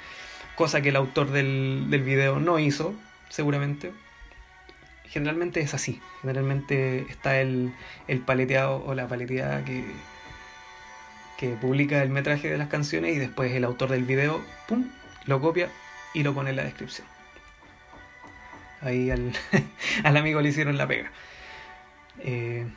cosa 0.56 0.82
que 0.82 0.90
el 0.90 0.96
autor 0.96 1.32
del, 1.32 1.88
del 1.90 2.04
video 2.04 2.40
no 2.40 2.60
hizo, 2.60 2.94
seguramente, 3.30 3.92
generalmente 5.06 5.62
es 5.62 5.74
así. 5.74 6.02
Generalmente 6.22 7.06
está 7.10 7.40
el, 7.40 7.74
el 8.08 8.20
paleteado 8.20 8.84
o 8.86 8.96
la 8.96 9.08
paleteada 9.08 9.64
que, 9.66 9.86
que 11.38 11.50
publica 11.50 12.02
el 12.02 12.10
metraje 12.10 12.50
de 12.50 12.58
las 12.58 12.70
canciones 12.70 13.16
y 13.16 13.20
después 13.20 13.52
el 13.52 13.64
autor 13.64 13.90
del 13.90 14.04
video, 14.06 14.42
pum, 14.68 14.90
lo 15.26 15.42
copia 15.42 15.70
y 16.14 16.24
lo 16.24 16.34
pone 16.34 16.52
en 16.52 16.56
la 16.56 16.64
descripción. 16.64 17.08
Ahí 18.82 19.10
al, 19.10 19.34
al 20.04 20.18
amigo 20.18 20.42
le 20.42 20.50
hicieron 20.50 20.78
la 20.78 20.88
pega. 20.88 21.12
Eh, 22.20 22.68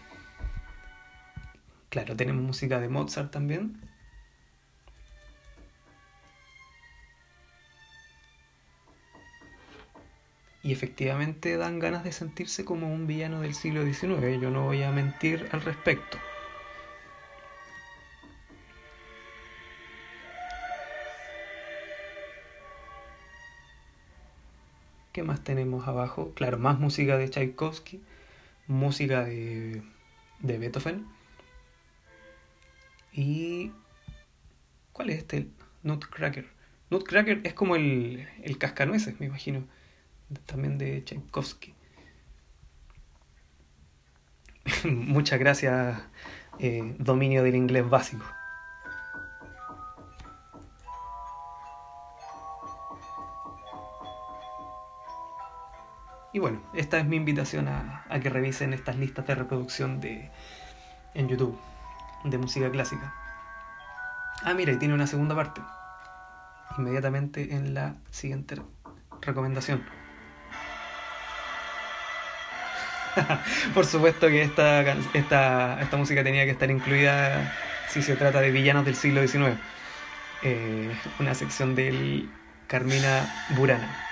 claro, 1.88 2.16
tenemos 2.16 2.42
música 2.42 2.80
de 2.80 2.88
Mozart 2.88 3.30
también. 3.30 3.80
Y 10.67 10.73
efectivamente 10.73 11.57
dan 11.57 11.79
ganas 11.79 12.03
de 12.03 12.11
sentirse 12.11 12.65
como 12.65 12.93
un 12.93 13.07
villano 13.07 13.41
del 13.41 13.55
siglo 13.55 13.85
XIX. 13.85 14.41
Yo 14.41 14.51
no 14.51 14.65
voy 14.65 14.83
a 14.83 14.91
mentir 14.91 15.49
al 15.53 15.63
respecto. 15.63 16.19
¿Qué 25.13 25.23
más 25.23 25.45
tenemos 25.45 25.87
abajo? 25.87 26.33
Claro, 26.35 26.59
más 26.59 26.81
música 26.81 27.17
de 27.17 27.31
Tchaikovsky, 27.31 28.03
música 28.67 29.25
de, 29.25 29.83
de 30.41 30.59
Beethoven. 30.59 31.07
Y... 33.13 33.71
¿Cuál 34.93 35.11
es 35.11 35.19
este? 35.19 35.47
Nutcracker. 35.85 36.49
Nutcracker 36.91 37.43
es 37.45 37.55
como 37.55 37.77
el, 37.77 38.27
el 38.43 38.59
cascanueces, 38.59 39.21
me 39.21 39.27
imagino. 39.27 39.65
También 40.47 40.78
de 40.78 41.02
Tchaikovsky. 41.04 41.75
Muchas 44.85 45.38
gracias, 45.38 46.00
eh, 46.59 46.97
dominio 46.99 47.42
del 47.42 47.54
inglés 47.54 47.88
básico. 47.88 48.25
Y 56.33 56.38
bueno, 56.38 56.61
esta 56.75 56.99
es 56.99 57.06
mi 57.06 57.16
invitación 57.16 57.66
a, 57.66 58.04
que 58.21 58.28
revisen 58.28 58.75
estas 58.75 58.97
listas 58.97 59.26
de 59.26 59.35
reproducción 59.35 60.00
de, 60.00 60.30
en 61.14 61.28
YouTube 61.28 61.59
de 62.25 62.37
música 62.37 62.71
clásica. 62.71 63.14
Ah, 64.42 64.52
mira, 64.52 64.73
y 64.73 64.76
tiene 64.76 64.92
una 64.92 65.06
segunda 65.06 65.35
parte. 65.35 65.62
Inmediatamente 66.76 67.54
en 67.54 67.73
la 67.73 67.95
siguiente 68.11 68.56
recomendación. 69.23 69.83
Por 73.75 73.87
supuesto 73.87 74.29
que 74.29 74.43
esta, 74.43 74.83
esta, 75.15 75.81
esta, 75.81 75.97
música 75.97 76.23
tenía 76.23 76.45
que 76.45 76.51
estar 76.51 76.71
incluida 76.71 77.53
si 77.89 78.03
se 78.03 78.17
trata 78.17 78.41
de 78.41 78.51
villanos 78.51 78.85
del 78.85 78.97
siglo 78.97 79.27
XIX. 79.27 79.59
Eh, 80.43 80.91
una 81.19 81.35
sección 81.35 81.75
del 81.75 82.29
Carmina 82.67 83.47
Burana. 83.51 84.03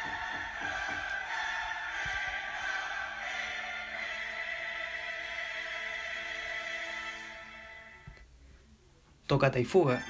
tocata 9.26 9.58
y 9.58 9.64
fuga. 9.64 10.04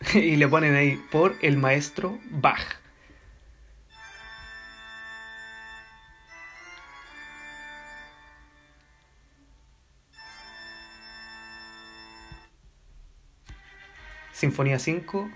y 0.14 0.36
le 0.36 0.48
ponen 0.48 0.74
ahí 0.74 0.96
por 1.10 1.36
el 1.42 1.58
maestro 1.58 2.18
Bach. 2.30 2.79
Sinfonía 14.40 14.78
5 14.78 15.30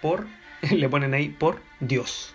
por 0.00 0.26
le 0.70 0.88
ponen 0.88 1.12
ahí 1.12 1.28
por 1.28 1.60
Dios. 1.80 2.34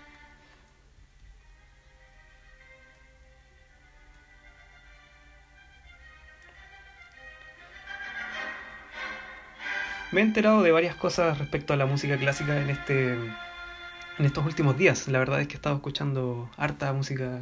me 10.11 10.21
he 10.21 10.23
enterado 10.23 10.61
de 10.61 10.71
varias 10.71 10.95
cosas 10.95 11.39
respecto 11.39 11.73
a 11.73 11.77
la 11.77 11.87
música 11.87 12.15
clásica 12.15 12.61
en 12.61 12.69
este 12.69 13.13
en 13.13 14.25
estos 14.25 14.45
últimos 14.45 14.77
días. 14.77 15.07
La 15.07 15.17
verdad 15.17 15.41
es 15.41 15.47
que 15.47 15.55
he 15.55 15.57
estado 15.57 15.75
escuchando 15.75 16.49
harta 16.57 16.93
música 16.93 17.41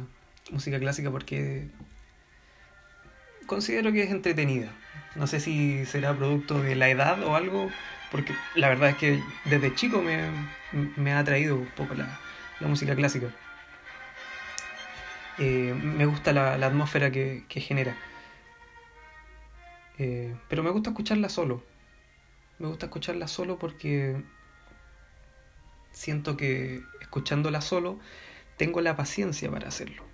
música 0.50 0.80
clásica 0.80 1.10
porque 1.10 1.68
considero 3.46 3.92
que 3.92 4.02
es 4.02 4.10
entretenida. 4.10 4.72
No 5.14 5.26
sé 5.26 5.40
si 5.40 5.84
será 5.86 6.16
producto 6.16 6.60
de 6.60 6.74
la 6.74 6.88
edad 6.88 7.22
o 7.22 7.36
algo, 7.36 7.70
porque 8.14 8.32
la 8.54 8.68
verdad 8.68 8.90
es 8.90 8.96
que 8.96 9.20
desde 9.44 9.74
chico 9.74 10.00
me, 10.00 11.12
ha 11.12 11.18
atraído 11.18 11.56
un 11.56 11.66
poco 11.66 11.94
la, 11.94 12.20
música 12.60 12.94
clásica. 12.94 13.26
Eh, 15.38 15.74
me 15.82 16.06
gusta 16.06 16.32
la, 16.32 16.54
atmósfera 16.54 17.10
que, 17.10 17.44
genera. 17.48 17.96
Eh, 19.98 20.32
pero 20.48 20.62
me 20.62 20.70
gusta 20.70 20.90
escucharla 20.90 21.28
solo 21.28 21.64
me 22.60 22.68
gusta 22.68 22.86
escucharla 22.86 23.26
solo 23.26 23.58
porque 23.58 24.22
siento 25.90 26.36
que 26.36 26.84
escuchándola 27.00 27.60
solo 27.60 27.98
tengo 28.56 28.80
la 28.80 28.94
paciencia 28.94 29.50
para 29.50 29.66
hacerlo. 29.66 30.04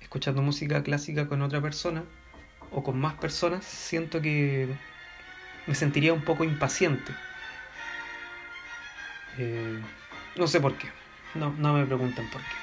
Escuchando 0.00 0.40
música 0.40 0.82
clásica 0.82 1.28
con 1.28 1.42
otra 1.42 1.60
persona 1.60 2.04
o 2.70 2.82
con 2.82 2.98
más 2.98 3.16
personas, 3.16 3.66
siento 3.66 4.22
que 4.22 4.74
me 5.68 5.74
sentiría 5.74 6.12
un 6.12 6.22
poco 6.22 6.42
impaciente. 6.44 7.12
Eh, 9.36 9.78
no 10.36 10.48
sé 10.48 10.60
por 10.60 10.76
qué, 10.76 10.88
no, 11.34 11.54
no 11.58 11.74
me 11.74 11.84
preguntan 11.84 12.28
por 12.30 12.40
qué. 12.40 12.56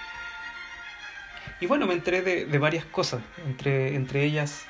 Y 1.61 1.67
bueno, 1.67 1.85
me 1.85 1.93
enteré 1.93 2.21
de, 2.21 2.57
varias 2.57 2.83
cosas, 2.85 3.21
entre, 3.45 3.95
entre 3.95 4.23
ellas 4.25 4.65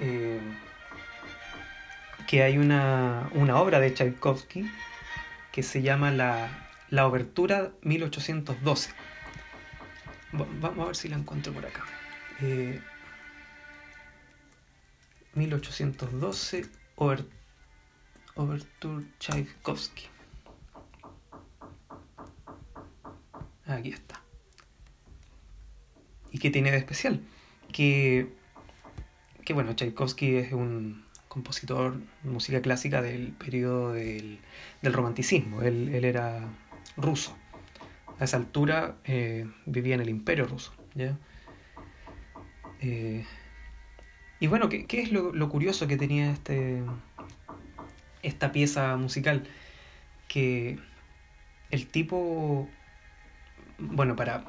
eh, 0.00 0.40
que 2.26 2.42
hay 2.42 2.58
una, 2.58 3.28
obra 3.54 3.78
de 3.78 3.92
Tchaikovsky 3.92 4.68
que 5.52 5.62
se 5.62 5.82
llama 5.82 6.10
La, 6.10 6.48
la 6.88 7.06
Obertura 7.06 7.70
1812. 7.82 8.92
Vamos 10.32 10.84
a 10.84 10.86
ver 10.86 10.96
si 10.96 11.08
la 11.08 11.16
encuentro 11.16 11.52
por 11.52 11.66
acá. 11.66 11.84
1812, 15.34 16.58
eh, 16.58 16.66
Obertura 18.40 19.04
Tchaikovsky. 19.18 20.04
Aquí 23.66 23.90
está. 23.90 24.20
¿Y 26.32 26.38
qué 26.38 26.50
tiene 26.50 26.70
de 26.70 26.78
especial? 26.78 27.20
Que, 27.72 28.32
que 29.44 29.52
bueno, 29.52 29.74
Tchaikovsky 29.74 30.36
es 30.36 30.52
un, 30.52 31.04
compositor 31.30 31.96
de 32.24 32.30
música 32.30 32.60
clásica 32.60 33.00
del 33.00 33.32
periodo 33.32 33.92
del, 33.92 34.40
romanticismo. 34.82 35.62
Él, 35.62 36.04
era 36.04 36.44
ruso. 36.96 37.36
A 38.18 38.24
esa 38.24 38.36
altura 38.36 38.96
eh, 39.04 39.48
vivía 39.64 39.94
en 39.94 40.00
el 40.00 40.10
imperio 40.10 40.46
ruso. 40.46 40.72
Eh, 42.80 43.24
y 44.40 44.46
bueno, 44.48 44.68
¿qué, 44.68 44.86
es 44.90 45.12
lo, 45.12 45.48
curioso 45.48 45.86
que 45.86 45.96
tenía 45.96 46.32
este, 46.32 46.82
esta 48.22 48.52
pieza 48.52 48.96
musical? 48.96 49.44
Que 50.28 50.78
el 51.70 51.86
tipo, 51.86 52.68
bueno, 53.78 54.16
para, 54.16 54.44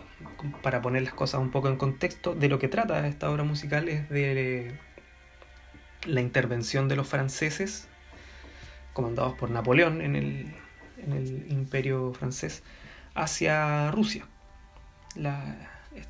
para 0.61 0.81
poner 0.81 1.03
las 1.03 1.13
cosas 1.13 1.41
un 1.41 1.51
poco 1.51 1.67
en 1.69 1.77
contexto, 1.77 2.35
de 2.35 2.49
lo 2.49 2.59
que 2.59 2.67
trata 2.67 3.07
esta 3.07 3.29
obra 3.29 3.43
musical 3.43 3.89
es 3.89 4.09
de 4.09 4.77
la 6.05 6.21
intervención 6.21 6.87
de 6.87 6.95
los 6.95 7.07
franceses, 7.07 7.87
comandados 8.93 9.33
por 9.37 9.49
Napoleón 9.51 10.01
en 10.01 10.15
el, 10.15 10.55
imperio 11.49 12.13
francés, 12.13 12.63
hacia 13.15 13.91
Rusia. 13.91 14.25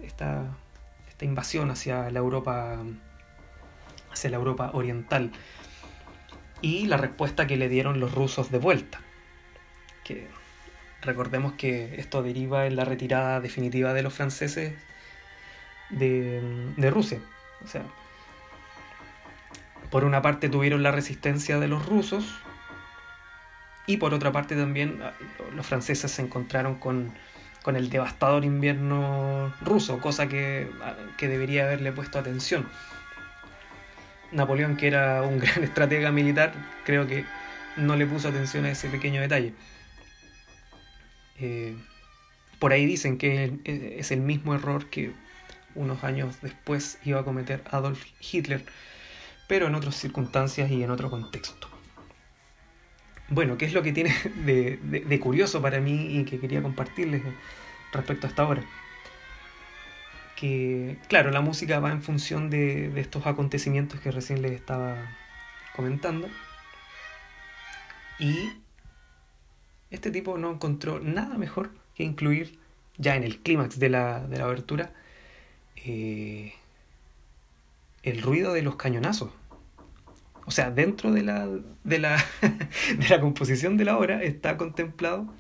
esta, 0.02 0.58
invasión 1.22 1.70
hacia 1.70 2.10
la 2.10 2.18
Europa 2.18 2.80
hacia 4.12 4.32
la 4.32 4.38
Europa 4.38 4.72
oriental 4.74 5.32
y 6.62 6.86
la 6.88 6.98
respuesta 6.98 7.48
que 7.48 7.58
le 7.58 7.70
dieron 7.70 8.00
los 8.00 8.14
rusos 8.14 8.52
de 8.52 8.60
vuelta 8.60 9.02
que 10.04 10.28
recordemos 11.02 11.54
que 11.54 11.96
esto 12.00 12.24
deriva 12.24 12.68
en 12.68 12.76
la 12.76 12.86
retirada 12.86 13.40
definitiva 13.42 13.94
de 13.94 14.04
los 14.04 14.14
franceses 14.14 14.74
de, 15.90 16.42
de 16.78 16.90
Rusia 16.90 17.20
o 17.64 17.68
sea 17.68 17.84
por 19.90 20.06
una 20.06 20.22
parte 20.22 20.50
tuvieron 20.50 20.84
la 20.84 20.92
resistencia 20.92 21.60
de 21.60 21.68
los 21.68 21.86
rusos 21.86 22.42
y 23.86 23.98
por 23.98 24.14
otra 24.14 24.32
parte 24.32 24.56
también 24.56 25.02
ah, 25.04 25.14
los 25.54 25.66
franceses 25.66 26.12
se 26.12 26.22
encontraron 26.22 26.76
con, 26.76 27.14
el 27.66 27.90
devastador 27.90 28.46
invierno 28.46 29.54
ruso, 29.62 30.00
cosa 30.00 30.28
que, 30.28 30.70
ah, 30.82 30.96
que, 31.18 31.28
debería 31.28 31.64
haberle 31.64 31.92
puesto 31.92 32.20
atención. 32.20 32.68
Napoleón, 34.32 34.78
que 34.78 34.88
era 34.88 35.22
un 35.24 35.40
gran 35.40 35.64
estratega 35.64 36.12
militar, 36.12 36.54
creo 36.86 37.08
que 37.08 37.26
no 37.78 37.96
le 37.96 38.06
puso 38.06 38.30
atención 38.30 38.66
a 38.66 38.72
ese 38.72 38.90
pequeño 38.90 39.22
detalle. 39.22 39.54
Eh, 41.40 41.76
por 42.60 42.74
ahí 42.74 42.86
dicen 42.86 43.18
que 43.18 43.60
es 43.66 44.12
el 44.12 44.22
mismo 44.22 44.54
error 44.54 44.90
que 44.90 45.14
unos 45.76 46.04
años 46.04 46.42
después 46.42 47.00
iba 47.04 47.20
a 47.20 47.24
cometer 47.24 47.64
Adolf 47.72 48.06
Hitler, 48.20 48.64
pero 49.48 49.68
en 49.68 49.76
otras 49.76 49.96
circunstancias 49.96 50.70
y 50.70 50.84
en 50.84 50.92
otro 50.92 51.10
contexto. 51.10 51.68
Bueno, 53.30 53.58
¿qué 53.58 53.66
es 53.66 53.74
lo 53.74 53.82
que 53.82 53.94
tiene 53.94 54.14
de, 54.46 55.20
curioso 55.20 55.62
para 55.62 55.80
mí 55.80 56.18
y 56.20 56.26
que 56.26 56.40
quería 56.40 56.62
compartirles 56.62 57.24
respecto 57.94 58.28
a 58.28 58.30
esta 58.30 58.48
obra? 58.48 58.64
Que, 60.42 60.98
claro, 61.08 61.30
la 61.30 61.42
música 61.42 61.80
va 61.80 61.92
en 61.92 62.02
función 62.02 62.50
de, 62.50 63.00
estos 63.00 63.28
acontecimientos 63.28 64.00
que 64.00 64.10
recién 64.10 64.42
les 64.42 64.54
estaba 64.54 64.98
comentando. 65.76 66.28
Y 68.18 68.50
este 69.92 70.10
tipo 70.10 70.40
no 70.40 70.52
encontró 70.52 71.00
nada 71.00 71.38
mejor 71.38 71.70
que 71.94 72.04
incluir 72.04 72.58
ya 72.98 73.16
en 73.16 73.24
el 73.24 73.38
clímax 73.38 73.78
de 73.78 73.90
la, 73.90 74.22
de 74.22 74.38
la 74.40 74.46
abertura 74.46 74.92
eh, 75.76 76.54
el 78.02 78.24
ruido 78.24 78.54
de 78.54 78.64
los 78.64 78.78
cañonazos. 78.78 79.30
O 80.48 80.50
sea, 80.50 80.72
dentro 80.72 81.12
de 81.12 81.22
la, 81.22 81.48
de, 81.84 82.00
la, 82.00 82.18
de 82.98 83.10
la 83.10 83.22
composición 83.22 83.78
de 83.78 83.86
la 83.86 83.96
obra 83.96 84.24
está 84.24 84.58
contemplado 84.58 85.32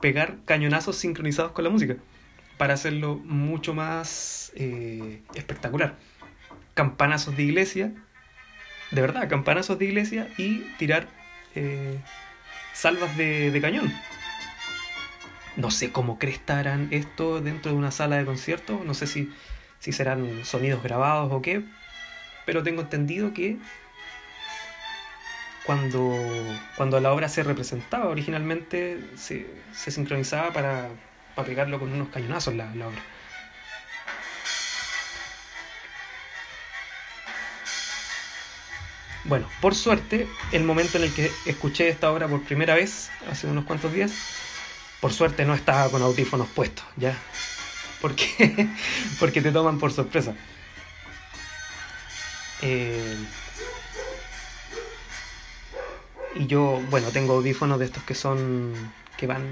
pegar 0.00 0.38
cañonazos 0.46 0.96
sincronizados 0.96 1.52
con 1.52 1.64
la 1.64 1.70
música 1.70 1.98
para 2.62 2.74
hacerlo 2.74 3.16
mucho 3.16 3.74
más 3.74 4.52
eh, 4.54 5.20
espectacular. 5.34 5.96
Campanazos 6.74 7.36
de 7.36 7.42
iglesia, 7.42 7.92
de 8.92 9.00
verdad, 9.00 9.28
campanazos 9.28 9.80
de 9.80 9.86
iglesia 9.86 10.28
y 10.38 10.60
tirar 10.78 11.08
eh, 11.56 11.98
salvas 12.72 13.16
de, 13.16 13.58
cañón. 13.60 13.92
No 15.56 15.72
sé 15.72 15.90
cómo 15.90 16.20
crestarán 16.20 16.86
esto 16.92 17.40
dentro 17.40 17.72
de 17.72 17.78
una 17.78 17.90
sala 17.90 18.18
de 18.18 18.24
concierto, 18.24 18.80
no 18.86 18.94
sé 18.94 19.08
si, 19.08 19.32
si 19.80 19.90
serán 19.90 20.44
sonidos 20.44 20.84
grabados 20.84 21.32
o 21.32 21.42
qué, 21.42 21.64
pero 22.46 22.62
tengo 22.62 22.82
entendido 22.82 23.34
que 23.34 23.58
cuando, 25.66 26.16
cuando 26.76 27.00
la 27.00 27.12
obra 27.12 27.28
se 27.28 27.42
representaba 27.42 28.06
originalmente 28.06 29.00
se, 29.16 29.48
se 29.72 29.90
sincronizaba 29.90 30.52
para, 30.52 30.90
para, 31.34 31.46
pegarlo 31.46 31.78
con 31.78 31.92
unos 31.92 32.08
cañonazos 32.08 32.54
la, 32.54 32.74
la 32.74 32.88
obra. 32.88 33.00
Bueno, 39.24 39.48
por 39.60 39.74
suerte, 39.74 40.26
el 40.50 40.64
momento 40.64 40.98
en 40.98 41.04
el 41.04 41.14
que 41.14 41.30
escuché 41.46 41.88
esta 41.88 42.10
obra 42.12 42.26
por 42.26 42.42
primera 42.42 42.74
vez, 42.74 43.10
hace 43.30 43.46
unos 43.46 43.64
cuantos 43.64 43.92
días, 43.92 44.12
por 45.00 45.12
suerte 45.12 45.44
no 45.44 45.54
estaba 45.54 45.88
con 45.90 46.02
audífonos 46.02 46.48
puestos, 46.48 46.84
¿ya? 46.96 47.16
Porque, 48.00 48.68
porque 49.20 49.40
te 49.40 49.52
toman 49.52 49.78
por 49.78 49.92
sorpresa. 49.92 50.34
Eh, 52.62 53.16
y 56.34 56.46
yo, 56.46 56.80
bueno, 56.90 57.08
tengo 57.10 57.34
audífonos 57.34 57.78
de 57.78 57.84
estos 57.84 58.02
que 58.02 58.14
son, 58.14 58.72
que 59.22 59.28
van 59.28 59.44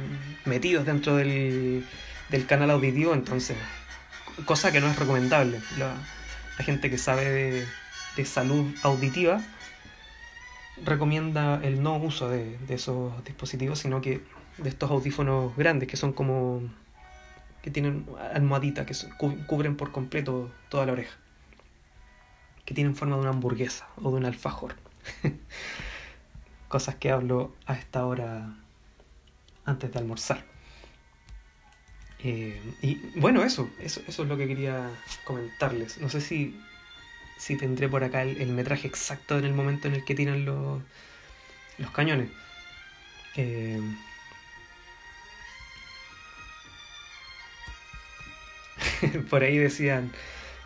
metidos 0.46 0.85
dentro 0.85 1.14
del, 1.14 1.87
del 2.28 2.46
canal 2.46 2.72
auditivo, 2.72 3.14
entonces, 3.14 3.56
cosa 4.44 4.72
que 4.72 4.80
no 4.80 4.88
es 4.88 4.98
recomendable. 4.98 5.61
La, 5.78 5.94
gente 6.59 6.90
que 6.90 6.98
sabe 6.98 7.24
de, 7.24 7.66
de 8.16 8.24
salud 8.24 8.66
auditiva 8.83 9.40
recomienda 10.85 11.61
el 11.62 11.85
no 11.85 11.98
uso 11.98 12.28
de, 12.28 12.59
esos 12.68 13.12
dispositivos, 13.24 13.78
sino 13.78 14.00
que 14.00 14.24
de 14.59 14.68
estos 14.68 14.90
audífonos 14.90 15.56
grandes 15.56 15.88
que 15.88 15.96
son 15.96 16.12
como 16.12 16.62
que 17.62 17.70
tienen 17.70 18.06
almohadita, 18.35 18.87
que 18.87 18.94
cubren 19.46 19.76
por 19.76 19.92
completo 19.92 20.50
toda 20.68 20.85
la 20.85 20.94
oreja, 20.94 21.16
que 22.64 22.74
tienen 22.74 22.96
forma 22.96 23.14
de 23.14 23.20
una 23.22 23.30
hamburguesa 23.30 23.87
o 24.02 24.11
de 24.11 24.16
un 24.16 24.24
alfajor. 24.24 24.74
Cosas 26.68 26.96
que 26.96 27.12
hablo 27.12 27.54
a 27.66 27.74
esta 27.74 28.04
hora 28.04 28.56
antes 29.64 29.92
de 29.92 29.99
almorzar. 29.99 30.44
Eh, 32.23 32.61
y 32.83 32.96
bueno, 33.16 33.42
eso, 33.42 33.70
eso, 33.81 34.03
eso 34.07 34.23
es 34.23 34.29
lo 34.29 34.37
que 34.37 34.46
quería 34.46 34.90
comentarles. 35.25 35.99
No 35.99 36.09
sé 36.09 36.20
si 36.20 36.55
si 37.40 37.57
tendré 37.57 37.88
por 37.88 38.05
acá 38.05 38.23
el, 38.23 38.49
metraje 38.49 38.87
exacto 38.87 39.38
en 39.38 39.46
el 39.46 39.55
momento 39.55 39.88
en 39.88 39.94
el 39.94 40.05
que 40.05 40.14
tiran 40.14 40.44
los, 40.44 40.83
los 41.79 41.90
cañones. 41.90 42.29
Eh, 43.37 43.81
por 49.31 49.42
ahí 49.42 49.57
decían... 49.57 50.12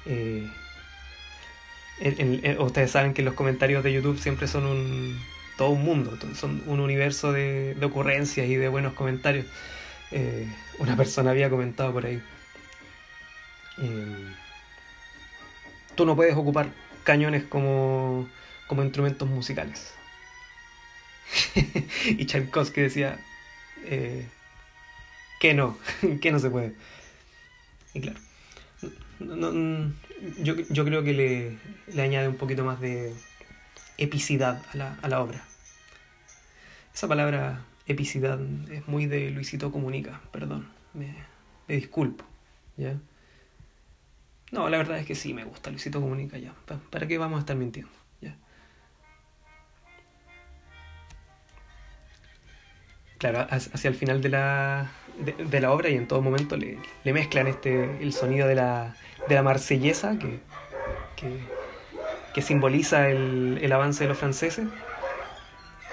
Eh, 0.07 0.51
ustedes 2.59 2.91
saben 2.91 3.15
que 3.15 3.23
los 3.23 3.35
comentarios 3.35 3.85
de 3.85 3.93
YouTube 3.93 4.19
siempre 4.19 4.49
son 4.49 4.67
un, 4.67 5.17
todo 5.57 5.71
un 5.71 5.85
mundo, 5.85 6.19
son 6.35 6.63
un 6.67 6.81
universo 6.81 7.33
de, 7.33 7.77
ocurrencias 7.83 8.47
y 8.49 8.57
de 8.57 8.69
buenos 8.69 8.95
comentarios. 8.95 9.47
Eh, 10.11 10.47
una 10.79 10.97
persona 10.97 11.31
había 11.31 11.51
comentado 11.51 11.93
por 11.93 12.07
ahí 12.07 12.23
tú 15.95 16.07
no 16.07 16.17
puedes 16.17 16.37
ocupar 16.37 16.71
cañones 17.05 17.45
como, 17.45 18.29
como 18.67 18.83
instrumentos 18.83 19.29
musicales. 19.29 19.95
y 22.07 22.25
Tchaikovsky 22.27 22.83
decía 22.83 23.19
eh, 23.85 24.27
que 25.41 25.55
no, 25.55 25.79
que 26.21 26.33
no 26.33 26.39
se 26.39 26.51
puede. 26.51 26.75
Y 27.95 28.01
claro, 28.01 28.19
yo, 30.39 30.55
yo, 30.57 30.85
creo 30.85 31.05
que 31.05 31.13
le, 31.13 31.59
le, 31.93 32.03
añade 32.03 32.29
un 32.29 32.37
poquito 32.37 32.65
más 32.65 32.81
de 32.81 33.15
epicidad 33.99 34.63
a 34.73 34.77
la, 34.77 34.99
a 35.03 35.09
la 35.09 35.21
obra. 35.21 35.45
Esa 36.95 37.09
palabra 37.09 37.65
epicidad 37.87 38.39
es 38.71 38.87
muy 38.89 39.07
de 39.07 39.31
Luisito 39.31 39.71
Comunica, 39.73 40.21
perdón, 40.31 40.69
me, 40.93 41.15
disculpo. 41.69 42.25
¿ya? 42.77 42.97
No, 44.53 44.69
la 44.69 44.79
verdad 44.79 44.99
es 44.99 45.07
que 45.07 45.15
sí 45.15 45.35
me 45.35 45.45
gusta 45.45 45.71
Luisito 45.71 46.01
Comunica 46.01 46.39
ya. 46.39 46.55
¿Para 46.91 47.07
qué 47.07 47.19
vamos 47.19 47.39
a 47.39 47.41
estar 47.41 47.57
mintiendo? 47.57 47.93
Ya. 48.21 48.37
Claro, 53.19 53.47
hacia 53.51 53.89
el 53.89 53.95
final 53.95 54.21
de 54.21 54.29
la, 54.29 54.91
de, 55.19 55.61
la 55.61 55.73
obra 55.73 55.89
y 55.89 55.97
en 55.97 56.07
todo 56.07 56.21
momento 56.23 56.57
le, 56.57 56.79
le, 57.05 57.13
mezclan 57.13 57.47
este, 57.47 58.03
el 58.03 58.13
sonido 58.13 58.47
de 58.47 58.55
la, 58.55 58.95
de 59.29 59.35
la 59.35 59.43
marsellesa 59.43 60.19
que, 60.19 60.41
que 62.35 62.43
simboliza 62.43 63.09
el, 63.09 63.59
el, 63.63 63.73
avance 63.73 64.05
de 64.05 64.09
los 64.09 64.19
franceses 64.19 64.67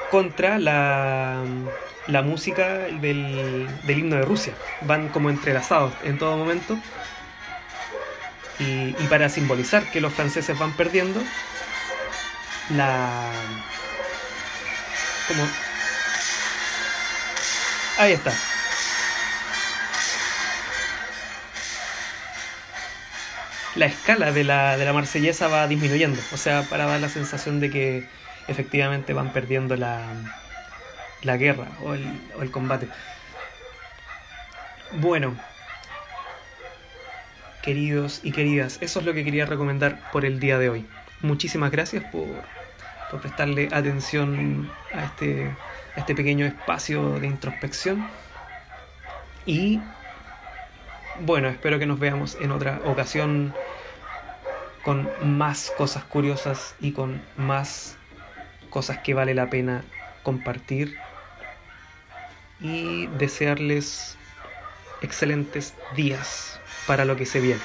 contra 0.09 0.59
la, 0.59 1.43
la 2.07 2.21
música 2.21 2.67
del, 2.77 3.69
del 3.83 3.99
himno 3.99 4.17
de 4.17 4.23
Rusia. 4.23 4.53
Van 4.81 5.09
como 5.09 5.29
entrelazados 5.29 5.93
en 6.03 6.17
todo 6.17 6.35
momento 6.35 6.77
y, 8.59 9.07
para 9.07 9.29
simbolizar 9.29 9.89
que 9.91 10.01
los 10.01 10.13
franceses 10.13 10.57
van 10.57 10.73
perdiendo, 10.73 11.21
la... 12.75 13.31
Como... 15.27 15.47
Ahí 17.97 18.13
está. 18.13 18.31
La 23.75 23.85
escala 23.85 24.31
de 24.31 24.43
la, 24.43 24.77
de 24.77 24.85
la 24.85 24.93
marsellesa 24.93 25.47
va 25.47 25.67
disminuyendo, 25.67 26.19
o 26.33 26.37
sea, 26.37 26.63
para 26.63 26.85
dar 26.85 26.99
la 26.99 27.09
sensación 27.09 27.59
de 27.59 27.69
que 27.69 28.07
efectivamente 28.47 29.13
van 29.13 29.31
perdiendo 29.31 29.75
la, 29.77 30.01
la 31.21 31.37
guerra 31.37 31.67
o 31.83 31.93
el, 31.93 32.05
o 32.37 32.41
el 32.41 32.51
combate. 32.51 32.87
Bueno, 34.93 35.35
queridos 37.61 38.19
y 38.23 38.31
queridas. 38.31 38.77
Eso 38.81 38.99
es 38.99 39.05
lo 39.05 39.13
que 39.13 39.23
quería 39.23 39.45
recomendar 39.45 40.11
por 40.11 40.25
el 40.25 40.39
día 40.39 40.57
de 40.57 40.69
hoy. 40.69 40.85
Muchísimas 41.21 41.71
gracias 41.71 42.03
por, 42.05 42.27
por 43.09 43.21
prestarle 43.21 43.69
atención 43.71 44.69
a 44.93 45.05
este, 45.05 45.49
a 45.95 45.99
este 45.99 46.15
pequeño 46.15 46.45
espacio 46.45 47.19
de 47.19 47.27
introspección. 47.27 48.07
Y 49.45 49.79
bueno, 51.21 51.47
espero 51.49 51.79
que 51.79 51.85
nos 51.85 51.99
veamos 51.99 52.37
en 52.41 52.51
otra 52.51 52.81
ocasión 52.85 53.53
con 54.83 55.09
más 55.23 55.71
cosas 55.77 56.03
curiosas 56.03 56.75
y 56.79 56.91
con 56.91 57.21
más 57.37 57.97
cosas 58.69 58.99
que 58.99 59.13
vale 59.13 59.33
la 59.35 59.49
pena 59.49 59.83
compartir 60.23 60.97
y 62.59 63.07
desearles 63.17 64.17
excelentes 65.01 65.73
días 65.95 66.59
para 66.87 67.05
lo 67.05 67.15
que 67.15 67.25
se 67.25 67.39
viene. 67.39 67.61